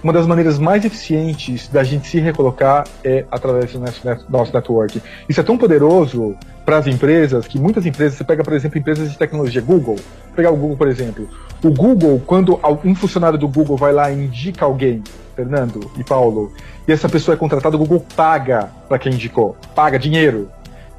uma 0.03 0.11
das 0.11 0.27
maneiras 0.27 0.59
mais 0.59 0.83
eficientes 0.83 1.69
da 1.69 1.81
gente 1.81 2.07
se 2.07 2.19
recolocar 2.19 2.85
é 3.05 3.25
através 3.31 3.71
do 3.71 3.79
nosso, 3.79 4.01
nosso 4.29 4.53
network. 4.53 5.01
Isso 5.29 5.39
é 5.39 5.43
tão 5.43 5.57
poderoso 5.57 6.35
para 6.65 6.77
as 6.77 6.87
empresas 6.87 7.47
que 7.47 7.59
muitas 7.59 7.85
empresas, 7.85 8.17
você 8.17 8.23
pega, 8.23 8.43
por 8.43 8.53
exemplo, 8.53 8.77
empresas 8.77 9.11
de 9.11 9.17
tecnologia, 9.17 9.61
Google, 9.61 9.97
Vou 10.33 10.35
pegar 10.35 10.51
o 10.51 10.55
Google, 10.55 10.77
por 10.77 10.87
exemplo. 10.87 11.29
O 11.63 11.69
Google, 11.69 12.21
quando 12.25 12.59
um 12.83 12.95
funcionário 12.95 13.37
do 13.37 13.47
Google 13.47 13.77
vai 13.77 13.93
lá 13.93 14.11
e 14.11 14.25
indica 14.25 14.65
alguém, 14.65 15.03
Fernando 15.35 15.91
e 15.97 16.03
Paulo, 16.03 16.51
e 16.87 16.91
essa 16.91 17.07
pessoa 17.07 17.35
é 17.35 17.37
contratada, 17.37 17.75
o 17.75 17.79
Google 17.79 18.03
paga 18.15 18.71
para 18.89 18.97
quem 18.97 19.13
indicou, 19.13 19.55
paga 19.75 19.99
dinheiro. 19.99 20.49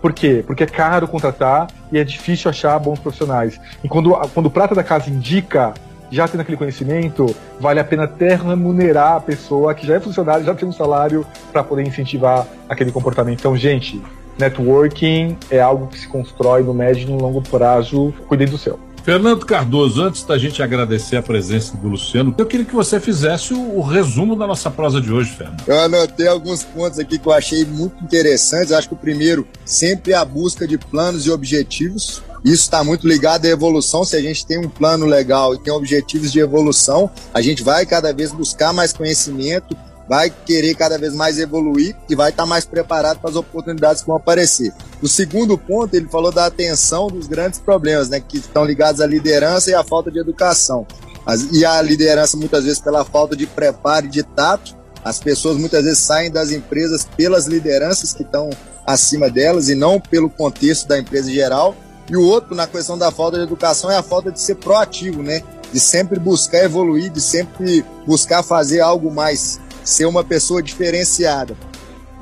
Por 0.00 0.12
quê? 0.12 0.44
Porque 0.46 0.62
é 0.62 0.66
caro 0.66 1.08
contratar 1.08 1.66
e 1.90 1.98
é 1.98 2.04
difícil 2.04 2.48
achar 2.48 2.78
bons 2.78 3.00
profissionais. 3.00 3.58
E 3.82 3.88
quando, 3.88 4.14
quando 4.32 4.46
o 4.46 4.50
prata 4.50 4.74
da 4.74 4.84
casa 4.84 5.10
indica 5.10 5.74
já 6.10 6.28
tendo 6.28 6.42
aquele 6.42 6.56
conhecimento, 6.56 7.34
vale 7.58 7.80
a 7.80 7.84
pena 7.84 8.04
até 8.04 8.36
remunerar 8.36 9.16
a 9.16 9.20
pessoa 9.20 9.74
que 9.74 9.86
já 9.86 9.96
é 9.96 10.00
funcionário, 10.00 10.44
já 10.44 10.54
tem 10.54 10.68
um 10.68 10.72
salário, 10.72 11.26
para 11.52 11.64
poder 11.64 11.82
incentivar 11.82 12.46
aquele 12.68 12.92
comportamento. 12.92 13.40
Então, 13.40 13.56
gente, 13.56 14.00
networking 14.38 15.36
é 15.50 15.60
algo 15.60 15.86
que 15.86 15.98
se 15.98 16.08
constrói 16.08 16.62
no 16.62 16.74
médio 16.74 17.08
e 17.08 17.10
no 17.10 17.18
longo 17.18 17.42
prazo. 17.42 18.12
Cuide 18.28 18.46
do 18.46 18.58
seu. 18.58 18.78
Fernando 19.04 19.44
Cardoso, 19.44 20.02
antes 20.02 20.24
da 20.24 20.38
gente 20.38 20.62
agradecer 20.62 21.18
a 21.18 21.22
presença 21.22 21.76
do 21.76 21.88
Luciano, 21.88 22.34
eu 22.38 22.46
queria 22.46 22.64
que 22.64 22.74
você 22.74 22.98
fizesse 22.98 23.52
o, 23.52 23.76
o, 23.76 23.82
resumo 23.82 24.34
da 24.34 24.46
nossa 24.46 24.70
prosa 24.70 24.98
de 24.98 25.12
hoje, 25.12 25.30
Fernando. 25.30 25.62
Eu 25.66 25.78
anotei 25.78 26.26
alguns 26.26 26.64
pontos 26.64 26.98
aqui 26.98 27.18
que 27.18 27.26
eu 27.26 27.32
achei 27.32 27.66
muito 27.66 28.02
interessantes. 28.02 28.70
Eu 28.70 28.78
acho 28.78 28.88
que 28.88 28.94
o 28.94 28.96
primeiro, 28.96 29.46
sempre 29.62 30.14
a 30.14 30.24
busca 30.24 30.66
de 30.66 30.78
planos 30.78 31.26
e 31.26 31.30
objetivos. 31.30 32.22
Isso 32.42 32.62
está 32.62 32.82
muito 32.82 33.06
ligado 33.06 33.44
à 33.44 33.48
evolução. 33.48 34.04
Se 34.04 34.16
a 34.16 34.22
gente 34.22 34.46
tem 34.46 34.58
um 34.58 34.70
plano 34.70 35.04
legal 35.04 35.54
e 35.54 35.58
tem 35.58 35.70
objetivos 35.70 36.32
de 36.32 36.40
evolução, 36.40 37.10
a 37.34 37.42
gente 37.42 37.62
vai 37.62 37.84
cada 37.84 38.10
vez 38.10 38.32
buscar 38.32 38.72
mais 38.72 38.94
conhecimento, 38.94 39.76
vai 40.08 40.30
querer 40.30 40.74
cada 40.74 40.98
vez 40.98 41.14
mais 41.14 41.38
evoluir 41.38 41.96
e 42.08 42.14
vai 42.14 42.30
estar 42.30 42.46
mais 42.46 42.64
preparado 42.64 43.18
para 43.20 43.30
as 43.30 43.36
oportunidades 43.36 44.02
que 44.02 44.08
vão 44.08 44.16
aparecer. 44.16 44.72
O 45.02 45.08
segundo 45.08 45.56
ponto, 45.56 45.94
ele 45.94 46.08
falou 46.08 46.30
da 46.30 46.46
atenção 46.46 47.08
dos 47.08 47.26
grandes 47.26 47.58
problemas, 47.58 48.08
né, 48.08 48.20
que 48.20 48.38
estão 48.38 48.64
ligados 48.64 49.00
à 49.00 49.06
liderança 49.06 49.70
e 49.70 49.74
à 49.74 49.82
falta 49.82 50.10
de 50.10 50.18
educação. 50.18 50.86
As, 51.26 51.42
e 51.52 51.64
a 51.64 51.80
liderança, 51.80 52.36
muitas 52.36 52.64
vezes, 52.64 52.80
pela 52.80 53.04
falta 53.04 53.34
de 53.34 53.46
preparo 53.46 54.06
e 54.06 54.10
de 54.10 54.22
tato, 54.22 54.76
as 55.02 55.18
pessoas 55.18 55.56
muitas 55.56 55.84
vezes 55.84 55.98
saem 55.98 56.30
das 56.30 56.50
empresas 56.50 57.06
pelas 57.16 57.46
lideranças 57.46 58.12
que 58.12 58.22
estão 58.22 58.50
acima 58.86 59.30
delas 59.30 59.68
e 59.68 59.74
não 59.74 60.00
pelo 60.00 60.28
contexto 60.28 60.88
da 60.88 60.98
empresa 60.98 61.30
em 61.30 61.34
geral. 61.34 61.74
E 62.10 62.16
o 62.16 62.22
outro, 62.22 62.54
na 62.54 62.66
questão 62.66 62.98
da 62.98 63.10
falta 63.10 63.38
de 63.38 63.44
educação, 63.44 63.90
é 63.90 63.96
a 63.96 64.02
falta 64.02 64.30
de 64.30 64.40
ser 64.40 64.56
proativo, 64.56 65.22
né? 65.22 65.42
De 65.72 65.80
sempre 65.80 66.18
buscar 66.18 66.64
evoluir, 66.64 67.10
de 67.10 67.20
sempre 67.20 67.84
buscar 68.06 68.42
fazer 68.42 68.80
algo 68.80 69.10
mais 69.10 69.58
ser 69.84 70.06
uma 70.06 70.24
pessoa 70.24 70.62
diferenciada. 70.62 71.56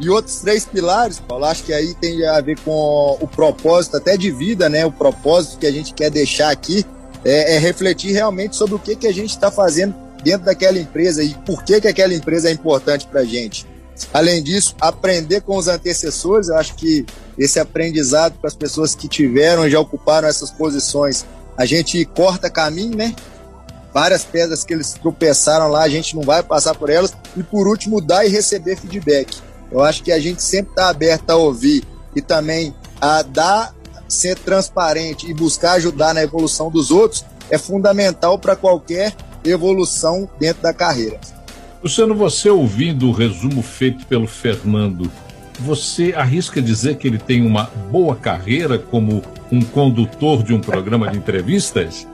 E 0.00 0.08
outros 0.08 0.40
três 0.40 0.64
pilares, 0.64 1.20
Paulo, 1.20 1.44
acho 1.44 1.64
que 1.64 1.72
aí 1.72 1.94
tem 1.94 2.26
a 2.26 2.40
ver 2.40 2.58
com 2.60 3.16
o 3.20 3.28
propósito 3.28 3.96
até 3.96 4.16
de 4.16 4.30
vida, 4.30 4.68
né? 4.68 4.84
O 4.84 4.90
propósito 4.90 5.58
que 5.58 5.66
a 5.66 5.70
gente 5.70 5.94
quer 5.94 6.10
deixar 6.10 6.50
aqui 6.50 6.84
é, 7.24 7.56
é 7.56 7.58
refletir 7.58 8.12
realmente 8.12 8.56
sobre 8.56 8.74
o 8.74 8.78
que, 8.78 8.96
que 8.96 9.06
a 9.06 9.12
gente 9.12 9.30
está 9.30 9.50
fazendo 9.50 9.94
dentro 10.24 10.46
daquela 10.46 10.78
empresa 10.78 11.22
e 11.22 11.34
por 11.46 11.62
que, 11.62 11.80
que 11.80 11.88
aquela 11.88 12.14
empresa 12.14 12.48
é 12.48 12.52
importante 12.52 13.06
para 13.06 13.20
a 13.20 13.24
gente. 13.24 13.66
Além 14.12 14.42
disso, 14.42 14.74
aprender 14.80 15.42
com 15.42 15.56
os 15.56 15.68
antecessores, 15.68 16.48
eu 16.48 16.56
acho 16.56 16.74
que 16.74 17.04
esse 17.38 17.60
aprendizado 17.60 18.34
para 18.38 18.48
as 18.48 18.56
pessoas 18.56 18.94
que 18.94 19.06
tiveram 19.08 19.66
e 19.66 19.70
já 19.70 19.78
ocuparam 19.78 20.28
essas 20.28 20.50
posições, 20.50 21.24
a 21.56 21.64
gente 21.64 22.04
corta 22.06 22.50
caminho, 22.50 22.96
né? 22.96 23.14
Várias 23.92 24.24
pedras 24.24 24.64
que 24.64 24.72
eles 24.72 24.92
tropeçaram 24.92 25.68
lá, 25.68 25.82
a 25.82 25.88
gente 25.88 26.16
não 26.16 26.22
vai 26.22 26.42
passar 26.42 26.74
por 26.74 26.90
elas. 26.90 27.14
E 27.36 27.42
por 27.42 27.66
último, 27.66 28.00
dar 28.00 28.24
e 28.24 28.28
receber 28.28 28.76
feedback. 28.76 29.38
Eu 29.70 29.82
acho 29.82 30.02
que 30.02 30.12
a 30.12 30.20
gente 30.20 30.42
sempre 30.42 30.72
está 30.72 30.88
aberto 30.88 31.30
a 31.30 31.36
ouvir 31.36 31.84
e 32.14 32.20
também 32.20 32.74
a 33.00 33.22
dar, 33.22 33.74
ser 34.08 34.38
transparente 34.38 35.28
e 35.28 35.34
buscar 35.34 35.72
ajudar 35.72 36.12
na 36.12 36.22
evolução 36.22 36.70
dos 36.70 36.90
outros 36.90 37.24
é 37.50 37.58
fundamental 37.58 38.38
para 38.38 38.54
qualquer 38.54 39.14
evolução 39.44 40.28
dentro 40.38 40.62
da 40.62 40.72
carreira. 40.72 41.18
Luciano, 41.82 42.14
você 42.14 42.48
ouvindo 42.48 43.08
o 43.08 43.12
resumo 43.12 43.62
feito 43.62 44.06
pelo 44.06 44.26
Fernando, 44.26 45.10
você 45.58 46.14
arrisca 46.16 46.62
dizer 46.62 46.96
que 46.96 47.08
ele 47.08 47.18
tem 47.18 47.44
uma 47.44 47.64
boa 47.90 48.14
carreira 48.14 48.78
como 48.78 49.22
um 49.50 49.60
condutor 49.62 50.42
de 50.42 50.54
um 50.54 50.60
programa 50.60 51.10
de 51.10 51.18
entrevistas? 51.18 52.06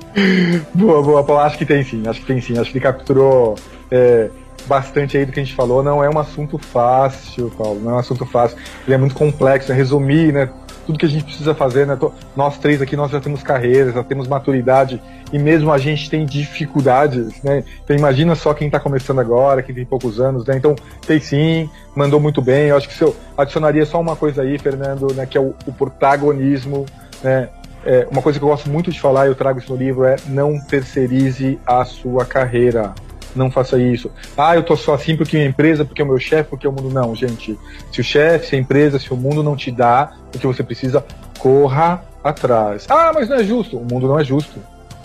Boa, 0.74 1.02
boa, 1.02 1.24
Paulo. 1.24 1.42
Acho 1.42 1.58
que 1.58 1.66
tem 1.66 1.82
sim, 1.82 2.02
acho 2.06 2.20
que 2.20 2.26
tem 2.26 2.40
sim. 2.40 2.58
Acho 2.58 2.70
que 2.70 2.78
ele 2.78 2.84
capturou 2.84 3.56
é, 3.90 4.30
bastante 4.66 5.16
aí 5.16 5.24
do 5.24 5.32
que 5.32 5.40
a 5.40 5.44
gente 5.44 5.54
falou. 5.54 5.82
Não 5.82 6.02
é 6.02 6.08
um 6.08 6.18
assunto 6.18 6.58
fácil, 6.58 7.50
Paulo. 7.56 7.80
Não 7.80 7.92
é 7.92 7.94
um 7.94 7.98
assunto 7.98 8.24
fácil. 8.26 8.58
Ele 8.86 8.94
é 8.94 8.98
muito 8.98 9.14
complexo, 9.14 9.72
é 9.72 9.74
resumir, 9.74 10.32
né? 10.32 10.48
Tudo 10.86 10.98
que 10.98 11.04
a 11.06 11.08
gente 11.08 11.24
precisa 11.24 11.54
fazer, 11.54 11.86
né? 11.86 11.98
Nós 12.34 12.58
três 12.58 12.80
aqui, 12.80 12.96
nós 12.96 13.10
já 13.10 13.20
temos 13.20 13.42
carreiras, 13.42 13.94
já 13.94 14.02
temos 14.02 14.26
maturidade 14.26 15.00
e 15.30 15.38
mesmo 15.38 15.70
a 15.70 15.76
gente 15.76 16.08
tem 16.08 16.24
dificuldades, 16.24 17.42
né? 17.42 17.62
Então 17.84 17.94
imagina 17.94 18.34
só 18.34 18.54
quem 18.54 18.68
está 18.68 18.80
começando 18.80 19.18
agora, 19.18 19.62
quem 19.62 19.74
tem 19.74 19.84
poucos 19.84 20.18
anos, 20.18 20.46
né? 20.46 20.56
Então 20.56 20.74
tem 21.06 21.20
sim, 21.20 21.68
mandou 21.94 22.18
muito 22.18 22.40
bem. 22.40 22.68
Eu 22.68 22.76
acho 22.76 22.88
que 22.88 22.94
se 22.94 23.02
eu 23.02 23.14
adicionaria 23.36 23.84
só 23.84 24.00
uma 24.00 24.16
coisa 24.16 24.40
aí, 24.40 24.58
Fernando, 24.58 25.12
né? 25.12 25.26
Que 25.26 25.36
é 25.36 25.40
o, 25.40 25.54
o 25.66 25.72
protagonismo, 25.72 26.86
né? 27.22 27.50
É, 27.84 28.06
uma 28.10 28.22
coisa 28.22 28.38
que 28.38 28.44
eu 28.44 28.48
gosto 28.48 28.68
muito 28.68 28.90
de 28.90 29.00
falar 29.00 29.26
e 29.26 29.28
eu 29.28 29.34
trago 29.34 29.58
isso 29.58 29.72
no 29.72 29.78
livro 29.78 30.04
é 30.04 30.16
não 30.26 30.60
terceirize 30.60 31.58
a 31.66 31.84
sua 31.84 32.24
carreira. 32.24 32.94
Não 33.34 33.50
faça 33.50 33.78
isso. 33.78 34.10
Ah, 34.36 34.56
eu 34.56 34.62
tô 34.62 34.76
só 34.76 34.94
assim 34.94 35.16
porque 35.16 35.36
a 35.36 35.44
empresa, 35.44 35.84
porque 35.84 36.00
é 36.02 36.04
o 36.04 36.08
meu 36.08 36.18
chefe, 36.18 36.50
porque 36.50 36.66
é 36.66 36.70
o 36.70 36.72
mundo. 36.72 36.90
Não, 36.90 37.14
gente. 37.14 37.58
Se 37.92 38.00
o 38.00 38.04
chefe, 38.04 38.48
se 38.48 38.56
a 38.56 38.58
empresa, 38.58 38.98
se 38.98 39.12
o 39.12 39.16
mundo 39.16 39.42
não 39.42 39.54
te 39.54 39.70
dá 39.70 40.12
o 40.34 40.38
que 40.38 40.46
você 40.46 40.62
precisa, 40.62 41.04
corra 41.38 42.02
atrás. 42.24 42.86
Ah, 42.88 43.12
mas 43.14 43.28
não 43.28 43.36
é 43.36 43.44
justo. 43.44 43.76
O 43.76 43.84
mundo 43.84 44.08
não 44.08 44.18
é 44.18 44.24
justo. 44.24 44.58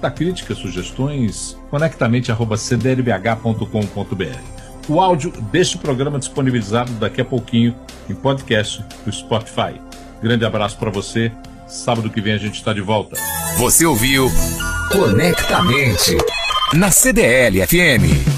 dá 0.00 0.08
críticas, 0.10 0.58
sugestões, 0.58 1.58
conectamente.cdlbh.com.br. 1.68 4.58
O 4.88 5.00
áudio 5.00 5.32
deste 5.50 5.76
programa 5.76 6.18
disponibilizado 6.18 6.92
daqui 6.92 7.20
a 7.20 7.24
pouquinho 7.24 7.74
em 8.08 8.14
podcast 8.14 8.84
do 9.04 9.12
Spotify. 9.12 9.74
Grande 10.22 10.44
abraço 10.44 10.78
para 10.78 10.90
você. 10.90 11.32
Sábado 11.66 12.08
que 12.08 12.20
vem 12.20 12.34
a 12.34 12.38
gente 12.38 12.54
está 12.54 12.72
de 12.72 12.80
volta. 12.80 13.16
Você 13.58 13.84
ouviu 13.84 14.30
Conectamente 14.90 16.16
na 16.74 16.90
CDL 16.90 17.66
FM. 17.66 18.37